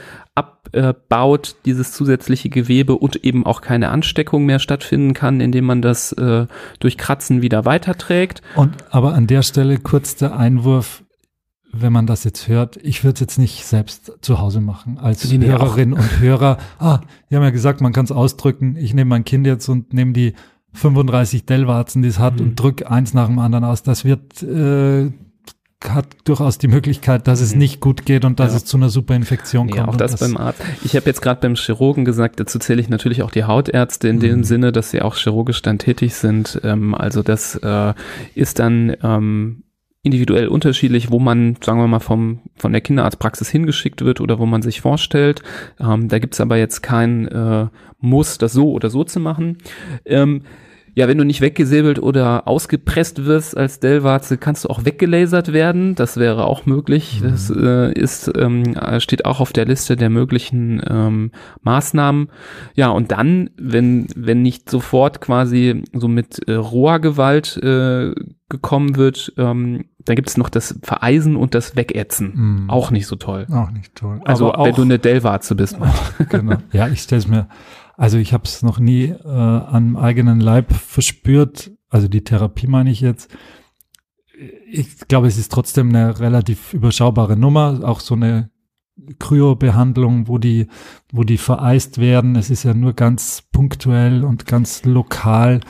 abbaut, 0.81 1.55
dieses 1.65 1.91
zusätzliche 1.91 2.49
Gewebe 2.49 2.95
und 2.95 3.23
eben 3.23 3.45
auch 3.45 3.61
keine 3.61 3.89
Ansteckung 3.89 4.45
mehr 4.45 4.59
stattfinden 4.59 5.13
kann, 5.13 5.39
indem 5.39 5.65
man 5.65 5.81
das 5.81 6.11
äh, 6.13 6.47
durch 6.79 6.97
Kratzen 6.97 7.41
wieder 7.41 7.65
weiterträgt. 7.65 8.41
Und 8.55 8.75
aber 8.89 9.13
an 9.13 9.27
der 9.27 9.41
Stelle 9.41 9.77
kurz 9.77 10.15
der 10.15 10.37
Einwurf, 10.37 11.03
wenn 11.71 11.91
man 11.91 12.05
das 12.05 12.23
jetzt 12.23 12.47
hört, 12.47 12.77
ich 12.77 13.03
würde 13.03 13.15
es 13.15 13.19
jetzt 13.19 13.39
nicht 13.39 13.65
selbst 13.65 14.13
zu 14.21 14.39
Hause 14.39 14.61
machen. 14.61 14.99
Als 14.99 15.29
nee, 15.31 15.45
Hörerin 15.45 15.93
und 15.93 16.19
Hörer, 16.19 16.57
ah, 16.77 16.99
die 17.29 17.35
haben 17.35 17.43
ja 17.43 17.49
gesagt, 17.49 17.81
man 17.81 17.93
kann 17.93 18.05
es 18.05 18.11
ausdrücken. 18.11 18.75
Ich 18.77 18.93
nehme 18.93 19.09
mein 19.09 19.25
Kind 19.25 19.47
jetzt 19.47 19.67
und 19.69 19.91
nehme 19.91 20.13
die 20.13 20.33
35 20.73 21.45
Dellwarzen, 21.45 22.01
die 22.01 22.09
es 22.09 22.19
hat, 22.19 22.39
mhm. 22.39 22.47
und 22.47 22.55
drück 22.55 22.89
eins 22.89 23.13
nach 23.13 23.27
dem 23.27 23.39
anderen 23.39 23.63
aus. 23.63 23.83
Das 23.83 24.05
wird 24.05 24.43
äh, 24.43 25.11
hat 25.89 26.07
durchaus 26.23 26.57
die 26.57 26.67
Möglichkeit, 26.67 27.27
dass 27.27 27.41
es 27.41 27.53
mhm. 27.53 27.59
nicht 27.59 27.79
gut 27.79 28.05
geht 28.05 28.25
und 28.25 28.39
dass 28.39 28.51
ja. 28.51 28.57
es 28.57 28.65
zu 28.65 28.77
einer 28.77 28.89
Superinfektion 28.89 29.67
kommt. 29.67 29.77
Ja, 29.77 29.87
auch 29.87 29.95
das, 29.95 30.11
das, 30.11 30.19
beim 30.19 30.37
Arzt. 30.37 30.61
Ich 30.83 30.95
habe 30.95 31.05
jetzt 31.05 31.21
gerade 31.21 31.41
beim 31.41 31.55
Chirurgen 31.55 32.05
gesagt, 32.05 32.39
dazu 32.39 32.59
zähle 32.59 32.81
ich 32.81 32.89
natürlich 32.89 33.23
auch 33.23 33.31
die 33.31 33.45
Hautärzte 33.45 34.07
in 34.07 34.17
mhm. 34.17 34.21
dem 34.21 34.43
Sinne, 34.43 34.71
dass 34.71 34.91
sie 34.91 35.01
auch 35.01 35.15
chirurgisch 35.15 35.61
dann 35.61 35.79
tätig 35.79 36.15
sind. 36.15 36.59
Ähm, 36.63 36.95
also 36.95 37.23
das 37.23 37.55
äh, 37.55 37.93
ist 38.35 38.59
dann 38.59 38.95
ähm, 39.03 39.63
individuell 40.03 40.49
unterschiedlich, 40.49 41.11
wo 41.11 41.19
man, 41.19 41.55
sagen 41.63 41.79
wir 41.79 41.87
mal, 41.87 41.99
vom, 41.99 42.41
von 42.55 42.73
der 42.73 42.81
Kinderarztpraxis 42.81 43.49
hingeschickt 43.49 44.03
wird 44.03 44.19
oder 44.19 44.37
wo 44.37 44.45
man 44.45 44.61
sich 44.61 44.81
vorstellt. 44.81 45.41
Ähm, 45.79 46.09
da 46.09 46.19
gibt's 46.19 46.41
aber 46.41 46.57
jetzt 46.57 46.83
kein 46.83 47.27
äh, 47.27 47.67
Muss, 47.99 48.37
das 48.37 48.51
so 48.51 48.71
oder 48.71 48.89
so 48.89 49.05
zu 49.05 49.21
machen. 49.21 49.59
Ähm, 50.05 50.43
ja, 50.95 51.07
wenn 51.07 51.17
du 51.17 51.25
nicht 51.25 51.41
weggesäbelt 51.41 51.99
oder 51.99 52.47
ausgepresst 52.47 53.25
wirst 53.25 53.57
als 53.57 53.79
Dellwarze, 53.79 54.37
kannst 54.37 54.65
du 54.65 54.69
auch 54.69 54.85
weggelasert 54.85 55.51
werden. 55.51 55.95
Das 55.95 56.17
wäre 56.17 56.45
auch 56.45 56.65
möglich. 56.65 57.21
Mhm. 57.21 57.31
Das 57.31 57.49
äh, 57.49 57.91
ist, 57.93 58.31
ähm, 58.37 58.75
steht 58.99 59.25
auch 59.25 59.39
auf 59.39 59.53
der 59.53 59.65
Liste 59.65 59.95
der 59.95 60.09
möglichen 60.09 60.81
ähm, 60.87 61.31
Maßnahmen. 61.61 62.29
Ja, 62.75 62.89
und 62.89 63.11
dann, 63.11 63.49
wenn, 63.57 64.07
wenn 64.15 64.43
nicht 64.43 64.69
sofort 64.69 65.19
quasi 65.19 65.83
so 65.93 66.07
mit 66.07 66.47
äh, 66.47 66.53
roher 66.53 66.99
Gewalt 66.99 67.57
äh, 67.57 68.13
gekommen 68.49 68.95
wird, 68.95 69.33
ähm, 69.37 69.85
dann 70.05 70.15
gibt 70.15 70.29
es 70.29 70.37
noch 70.37 70.49
das 70.49 70.77
Vereisen 70.83 71.35
und 71.35 71.55
das 71.55 71.75
Wegätzen. 71.75 72.33
Mhm. 72.35 72.69
Auch 72.69 72.91
nicht 72.91 73.07
so 73.07 73.15
toll. 73.15 73.47
Auch 73.51 73.71
nicht 73.71 73.95
toll. 73.95 74.21
Also, 74.25 74.53
wenn 74.55 74.75
du 74.75 74.81
eine 74.83 74.99
Dellwarze 74.99 75.55
bist. 75.55 75.77
genau. 76.29 76.57
Ja, 76.71 76.87
ich 76.87 77.01
stelle 77.01 77.19
es 77.19 77.27
mir 77.27 77.47
also 77.93 78.17
ich 78.17 78.33
habe 78.33 78.43
es 78.45 78.63
noch 78.63 78.79
nie 78.79 79.05
äh, 79.05 79.27
an 79.27 79.95
eigenen 79.95 80.39
Leib 80.39 80.73
verspürt. 80.73 81.71
Also 81.89 82.07
die 82.07 82.23
Therapie 82.23 82.67
meine 82.67 82.91
ich 82.91 83.01
jetzt. 83.01 83.29
Ich 84.71 85.07
glaube, 85.07 85.27
es 85.27 85.37
ist 85.37 85.51
trotzdem 85.51 85.89
eine 85.89 86.19
relativ 86.19 86.73
überschaubare 86.73 87.37
Nummer. 87.37 87.81
Auch 87.83 87.99
so 87.99 88.15
eine 88.15 88.49
Kryobehandlung, 89.19 90.27
wo 90.27 90.37
die, 90.39 90.67
wo 91.11 91.23
die 91.23 91.37
vereist 91.37 91.99
werden. 91.99 92.35
Es 92.35 92.49
ist 92.49 92.63
ja 92.63 92.73
nur 92.73 92.93
ganz 92.93 93.43
punktuell 93.51 94.23
und 94.23 94.47
ganz 94.47 94.85
lokal, 94.85 95.61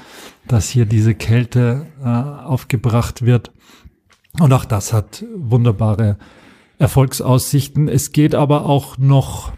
dass 0.47 0.69
hier 0.69 0.85
diese 0.85 1.15
Kälte 1.15 1.87
äh, 2.01 2.07
aufgebracht 2.07 3.25
wird. 3.25 3.51
Und 4.39 4.53
auch 4.53 4.65
das 4.65 4.93
hat 4.93 5.25
wunderbare 5.35 6.17
Erfolgsaussichten. 6.79 7.87
Es 7.87 8.11
geht 8.11 8.33
aber 8.33 8.65
auch 8.65 8.97
noch 8.97 9.51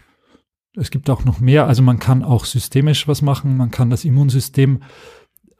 es 0.76 0.90
gibt 0.90 1.10
auch 1.10 1.24
noch 1.24 1.40
mehr. 1.40 1.66
Also 1.66 1.82
man 1.82 1.98
kann 1.98 2.22
auch 2.22 2.44
systemisch 2.44 3.08
was 3.08 3.22
machen. 3.22 3.56
Man 3.56 3.70
kann 3.70 3.90
das 3.90 4.04
Immunsystem 4.04 4.82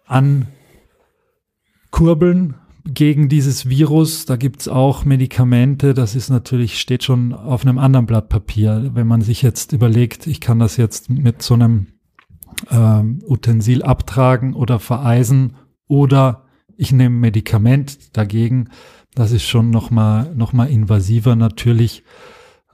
ankurbeln 0.07 2.55
gegen 2.85 3.29
dieses 3.29 3.69
Virus. 3.69 4.27
Da 4.27 4.37
gibt's 4.37 4.69
auch 4.69 5.05
Medikamente. 5.05 5.95
Das 5.95 6.15
ist 6.15 6.29
natürlich, 6.29 6.79
steht 6.79 7.03
schon 7.03 7.33
auf 7.33 7.63
einem 7.63 7.79
anderen 7.79 8.07
Blatt 8.07 8.29
Papier. 8.29 8.91
Wenn 8.95 9.07
man 9.07 9.23
sich 9.23 9.43
jetzt 9.43 9.73
überlegt, 9.73 10.27
ich 10.27 10.41
kann 10.41 10.59
das 10.59 10.77
jetzt 10.77 11.11
mit 11.11 11.43
so 11.43 11.55
einem 11.55 11.89
ähm, 12.71 13.21
Utensil 13.27 13.83
abtragen 13.83 14.55
oder 14.55 14.79
vereisen 14.79 15.57
oder 15.89 16.45
ich 16.77 16.93
nehme 16.93 17.17
Medikament 17.17 18.17
dagegen. 18.17 18.69
Das 19.15 19.33
ist 19.33 19.45
schon 19.45 19.71
nochmal 19.71 20.35
noch 20.35 20.53
mal 20.53 20.69
invasiver 20.69 21.37
natürlich. 21.37 22.05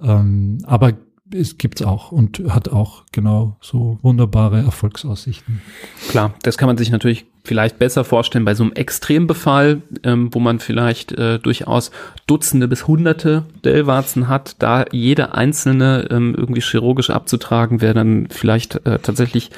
Ähm, 0.01 0.59
aber 0.65 0.95
es 1.35 1.59
gibt's 1.59 1.83
auch 1.83 2.13
und 2.13 2.43
hat 2.49 2.69
auch 2.69 3.05
genau 3.13 3.57
so 3.61 3.99
wunderbare 4.03 4.59
Erfolgsaussichten. 4.59 5.63
Klar, 6.09 6.35
das 6.43 6.59
kann 6.59 6.67
man 6.69 6.79
sich 6.79 6.91
natürlich 6.91 7.27
vielleicht 7.45 7.79
besser 7.79 8.05
vorstellen 8.05 8.45
bei 8.45 8.55
so 8.55 8.63
einem 8.63 8.73
Extrembefall, 8.73 9.83
ähm, 10.05 10.29
wo 10.33 10.39
man 10.39 10.59
vielleicht 10.61 11.13
äh, 11.13 11.39
durchaus 11.39 11.91
Dutzende 12.27 12.69
bis 12.69 12.87
Hunderte 12.87 13.45
Dellwarzen 13.65 14.29
hat. 14.29 14.57
Da 14.61 14.85
jede 14.93 15.35
einzelne 15.35 16.09
ähm, 16.11 16.35
irgendwie 16.37 16.61
chirurgisch 16.61 17.11
abzutragen, 17.11 17.81
wäre 17.81 17.95
dann 17.95 18.29
vielleicht 18.31 18.87
äh, 18.87 18.99
tatsächlich 19.01 19.51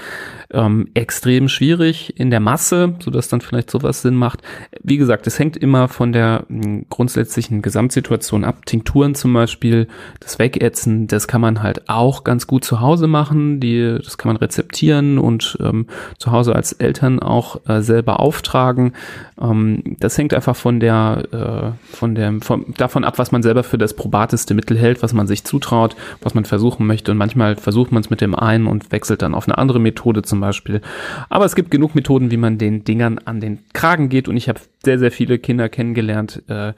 ähm, 0.54 0.88
extrem 0.94 1.48
schwierig 1.48 2.18
in 2.18 2.30
der 2.30 2.40
Masse, 2.40 2.94
so 3.00 3.10
dass 3.10 3.28
dann 3.28 3.40
vielleicht 3.40 3.70
sowas 3.70 4.02
Sinn 4.02 4.14
macht. 4.14 4.40
Wie 4.82 4.96
gesagt, 4.96 5.26
es 5.26 5.38
hängt 5.38 5.56
immer 5.56 5.88
von 5.88 6.12
der 6.12 6.44
mh, 6.48 6.64
hm, 6.64 6.86
grundsätzlichen 6.88 7.60
Gesamtsituation 7.60 8.44
ab. 8.44 8.64
Tinkturen 8.64 9.14
zum 9.14 9.32
Beispiel, 9.34 9.88
das 10.20 10.38
Wegätzen, 10.38 11.06
das 11.06 11.28
kann 11.28 11.40
man 11.40 11.62
halt 11.62 11.88
auch 11.88 12.24
ganz 12.24 12.46
gut 12.46 12.64
zu 12.64 12.80
Hause 12.80 13.08
machen. 13.08 13.60
Die, 13.60 13.98
das 14.02 14.16
kann 14.16 14.30
man 14.30 14.36
rezeptieren 14.36 15.18
und 15.18 15.58
ähm, 15.60 15.86
zu 16.18 16.30
Hause 16.30 16.54
als 16.54 16.72
Eltern 16.72 17.18
auch 17.20 17.60
äh, 17.68 17.73
selber 17.82 18.20
auftragen. 18.20 18.92
Ähm, 19.40 19.96
das 20.00 20.16
hängt 20.18 20.34
einfach 20.34 20.56
von 20.56 20.80
der, 20.80 21.24
äh, 21.32 21.94
von 21.96 22.14
dem, 22.14 22.40
von, 22.40 22.74
davon 22.76 23.04
ab, 23.04 23.18
was 23.18 23.32
man 23.32 23.42
selber 23.42 23.62
für 23.62 23.78
das 23.78 23.94
probateste 23.94 24.54
Mittel 24.54 24.78
hält, 24.78 25.02
was 25.02 25.12
man 25.12 25.26
sich 25.26 25.44
zutraut, 25.44 25.96
was 26.20 26.34
man 26.34 26.44
versuchen 26.44 26.86
möchte. 26.86 27.10
Und 27.10 27.18
manchmal 27.18 27.56
versucht 27.56 27.92
man 27.92 28.02
es 28.02 28.10
mit 28.10 28.20
dem 28.20 28.34
einen 28.34 28.66
und 28.66 28.92
wechselt 28.92 29.22
dann 29.22 29.34
auf 29.34 29.48
eine 29.48 29.58
andere 29.58 29.80
Methode 29.80 30.22
zum 30.22 30.40
Beispiel. 30.40 30.80
Aber 31.28 31.44
es 31.44 31.54
gibt 31.54 31.70
genug 31.70 31.94
Methoden, 31.94 32.30
wie 32.30 32.36
man 32.36 32.58
den 32.58 32.84
Dingern 32.84 33.18
an 33.18 33.40
den 33.40 33.58
Kragen 33.72 34.08
geht. 34.08 34.28
Und 34.28 34.36
ich 34.36 34.48
habe 34.48 34.60
sehr, 34.84 34.98
sehr 34.98 35.10
viele 35.10 35.38
Kinder 35.38 35.68
kennengelernt, 35.68 36.42
äh, 36.48 36.72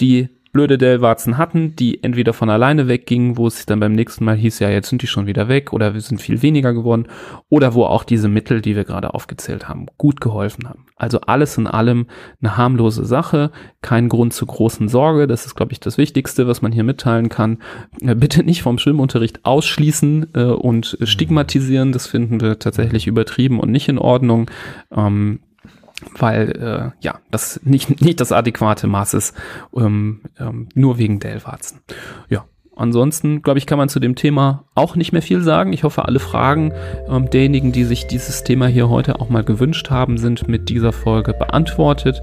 die 0.00 0.28
blöde 0.52 0.76
Dellwarzen 0.76 1.38
hatten, 1.38 1.74
die 1.76 2.04
entweder 2.04 2.34
von 2.34 2.50
alleine 2.50 2.86
weggingen, 2.86 3.38
wo 3.38 3.46
es 3.46 3.64
dann 3.64 3.80
beim 3.80 3.92
nächsten 3.92 4.24
Mal 4.24 4.36
hieß, 4.36 4.58
ja, 4.58 4.68
jetzt 4.68 4.90
sind 4.90 5.00
die 5.00 5.06
schon 5.06 5.26
wieder 5.26 5.48
weg 5.48 5.72
oder 5.72 5.94
wir 5.94 6.00
sind 6.02 6.20
viel 6.20 6.42
weniger 6.42 6.74
geworden, 6.74 7.06
oder 7.48 7.72
wo 7.72 7.84
auch 7.84 8.04
diese 8.04 8.28
Mittel, 8.28 8.60
die 8.60 8.76
wir 8.76 8.84
gerade 8.84 9.14
aufgezählt 9.14 9.68
haben, 9.68 9.86
gut 9.96 10.20
geholfen 10.20 10.68
haben. 10.68 10.86
Also 10.96 11.20
alles 11.22 11.56
in 11.56 11.66
allem 11.66 12.06
eine 12.40 12.56
harmlose 12.56 13.06
Sache, 13.06 13.50
kein 13.80 14.10
Grund 14.10 14.34
zur 14.34 14.48
großen 14.48 14.88
Sorge, 14.88 15.26
das 15.26 15.46
ist, 15.46 15.54
glaube 15.54 15.72
ich, 15.72 15.80
das 15.80 15.96
Wichtigste, 15.96 16.46
was 16.46 16.60
man 16.60 16.70
hier 16.70 16.84
mitteilen 16.84 17.30
kann. 17.30 17.58
Äh, 18.02 18.14
bitte 18.14 18.44
nicht 18.44 18.62
vom 18.62 18.78
Schwimmunterricht 18.78 19.44
ausschließen 19.44 20.28
äh, 20.34 20.44
und 20.44 20.98
stigmatisieren, 21.02 21.92
das 21.92 22.06
finden 22.06 22.42
wir 22.42 22.58
tatsächlich 22.58 23.06
übertrieben 23.06 23.58
und 23.58 23.70
nicht 23.70 23.88
in 23.88 23.98
Ordnung. 23.98 24.50
Ähm, 24.94 25.40
weil 26.18 26.50
äh, 26.50 27.04
ja 27.04 27.20
das 27.30 27.60
nicht 27.64 28.00
nicht 28.00 28.20
das 28.20 28.32
adäquate 28.32 28.86
Maß 28.86 29.14
ist, 29.14 29.36
ähm, 29.76 30.20
ähm, 30.38 30.68
nur 30.74 30.98
wegen 30.98 31.20
Dellwarzen. 31.20 31.80
Ja, 32.28 32.44
Ansonsten, 32.74 33.42
glaube 33.42 33.58
ich, 33.58 33.66
kann 33.66 33.76
man 33.76 33.90
zu 33.90 34.00
dem 34.00 34.14
Thema 34.14 34.64
auch 34.74 34.96
nicht 34.96 35.12
mehr 35.12 35.20
viel 35.20 35.42
sagen. 35.42 35.74
Ich 35.74 35.84
hoffe, 35.84 36.06
alle 36.06 36.18
Fragen 36.18 36.72
ähm, 37.06 37.28
derjenigen, 37.28 37.70
die 37.70 37.84
sich 37.84 38.06
dieses 38.06 38.44
Thema 38.44 38.66
hier 38.66 38.88
heute 38.88 39.20
auch 39.20 39.28
mal 39.28 39.44
gewünscht 39.44 39.90
haben, 39.90 40.16
sind 40.16 40.48
mit 40.48 40.70
dieser 40.70 40.92
Folge 40.92 41.34
beantwortet. 41.34 42.22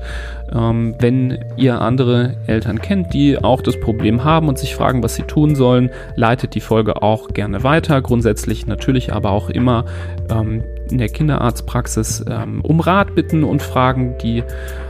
Ähm, 0.51 0.95
wenn 0.97 1.37
ihr 1.55 1.79
andere 1.81 2.37
Eltern 2.47 2.81
kennt, 2.81 3.13
die 3.13 3.37
auch 3.37 3.61
das 3.61 3.79
Problem 3.79 4.23
haben 4.23 4.47
und 4.47 4.57
sich 4.57 4.75
fragen, 4.75 5.03
was 5.03 5.13
sie 5.13 5.23
tun 5.23 5.53
sollen, 5.53 5.91
leitet 6.15 6.55
die 6.55 6.61
Folge 6.61 7.03
auch 7.03 7.27
gerne 7.27 7.63
weiter. 7.63 8.01
Grundsätzlich 8.01 8.65
natürlich 8.65 9.13
aber 9.13 9.29
auch 9.29 9.51
immer 9.51 9.85
ähm, 10.31 10.63
in 10.91 10.97
der 10.97 11.09
Kinderarztpraxis 11.09 12.25
ähm, 12.29 12.61
um 12.61 12.79
Rat 12.79 13.15
bitten 13.15 13.43
und 13.43 13.61
fragen, 13.61 14.15
die 14.21 14.43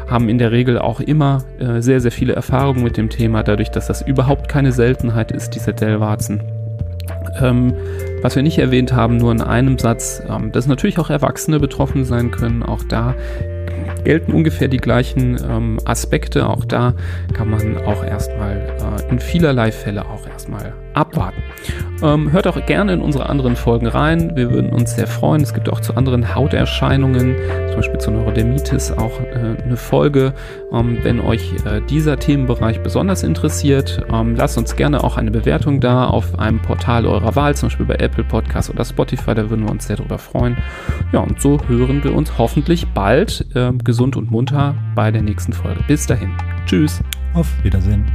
haben 0.07 0.29
in 0.29 0.37
der 0.37 0.51
Regel 0.51 0.79
auch 0.79 0.99
immer 0.99 1.43
äh, 1.59 1.81
sehr, 1.81 2.01
sehr 2.01 2.11
viele 2.11 2.33
Erfahrungen 2.33 2.83
mit 2.83 2.97
dem 2.97 3.09
Thema, 3.09 3.43
dadurch, 3.43 3.69
dass 3.69 3.87
das 3.87 4.01
überhaupt 4.01 4.49
keine 4.49 4.71
Seltenheit 4.71 5.31
ist, 5.31 5.51
diese 5.51 5.73
Dellwarzen. 5.73 6.41
Ähm, 7.41 7.73
was 8.21 8.35
wir 8.35 8.43
nicht 8.43 8.57
erwähnt 8.57 8.93
haben, 8.93 9.17
nur 9.17 9.31
in 9.31 9.41
einem 9.41 9.77
Satz, 9.77 10.21
ähm, 10.27 10.51
dass 10.51 10.67
natürlich 10.67 10.99
auch 10.99 11.09
Erwachsene 11.09 11.59
betroffen 11.59 12.03
sein 12.03 12.31
können. 12.31 12.63
Auch 12.63 12.83
da 12.83 13.15
gelten 14.03 14.33
ungefähr 14.33 14.67
die 14.67 14.77
gleichen 14.77 15.37
ähm, 15.49 15.79
Aspekte. 15.85 16.47
Auch 16.47 16.65
da 16.65 16.93
kann 17.33 17.49
man 17.49 17.77
auch 17.77 18.03
erstmal 18.03 18.57
äh, 18.57 19.11
in 19.11 19.19
vielerlei 19.19 19.71
Fälle 19.71 20.05
auch 20.05 20.27
erstmal 20.27 20.73
abwarten. 20.99 21.41
Ähm, 22.01 22.31
hört 22.31 22.47
auch 22.47 22.65
gerne 22.65 22.93
in 22.93 23.01
unsere 23.01 23.27
anderen 23.27 23.55
Folgen 23.55 23.87
rein. 23.87 24.35
Wir 24.35 24.51
würden 24.51 24.71
uns 24.71 24.95
sehr 24.95 25.07
freuen. 25.07 25.41
Es 25.41 25.53
gibt 25.53 25.69
auch 25.69 25.79
zu 25.79 25.95
anderen 25.95 26.35
Hauterscheinungen, 26.35 27.35
zum 27.67 27.75
Beispiel 27.75 27.99
zur 27.99 28.13
Neurodermitis, 28.13 28.91
auch 28.91 29.19
äh, 29.19 29.61
eine 29.63 29.77
Folge. 29.77 30.33
Ähm, 30.71 30.99
wenn 31.03 31.19
euch 31.19 31.53
äh, 31.65 31.81
dieser 31.89 32.17
Themenbereich 32.17 32.81
besonders 32.81 33.23
interessiert, 33.23 34.05
ähm, 34.11 34.35
lasst 34.35 34.57
uns 34.57 34.75
gerne 34.75 35.03
auch 35.03 35.17
eine 35.17 35.31
Bewertung 35.31 35.79
da 35.79 36.07
auf 36.07 36.37
einem 36.39 36.61
Portal 36.61 37.05
eurer 37.05 37.35
Wahl, 37.35 37.55
zum 37.55 37.67
Beispiel 37.69 37.85
bei 37.85 37.95
Apple 37.95 38.23
Podcasts 38.23 38.69
oder 38.69 38.85
Spotify. 38.85 39.33
Da 39.33 39.49
würden 39.49 39.65
wir 39.65 39.71
uns 39.71 39.87
sehr 39.87 39.97
darüber 39.97 40.17
freuen. 40.17 40.57
Ja, 41.11 41.19
und 41.19 41.41
so 41.41 41.59
hören 41.67 42.03
wir 42.03 42.13
uns 42.13 42.37
hoffentlich 42.37 42.87
bald 42.93 43.45
äh, 43.55 43.71
gesund 43.83 44.15
und 44.15 44.31
munter 44.31 44.75
bei 44.95 45.11
der 45.11 45.21
nächsten 45.21 45.53
Folge. 45.53 45.81
Bis 45.87 46.05
dahin. 46.07 46.31
Tschüss. 46.65 47.01
Auf 47.33 47.47
Wiedersehen. 47.63 48.05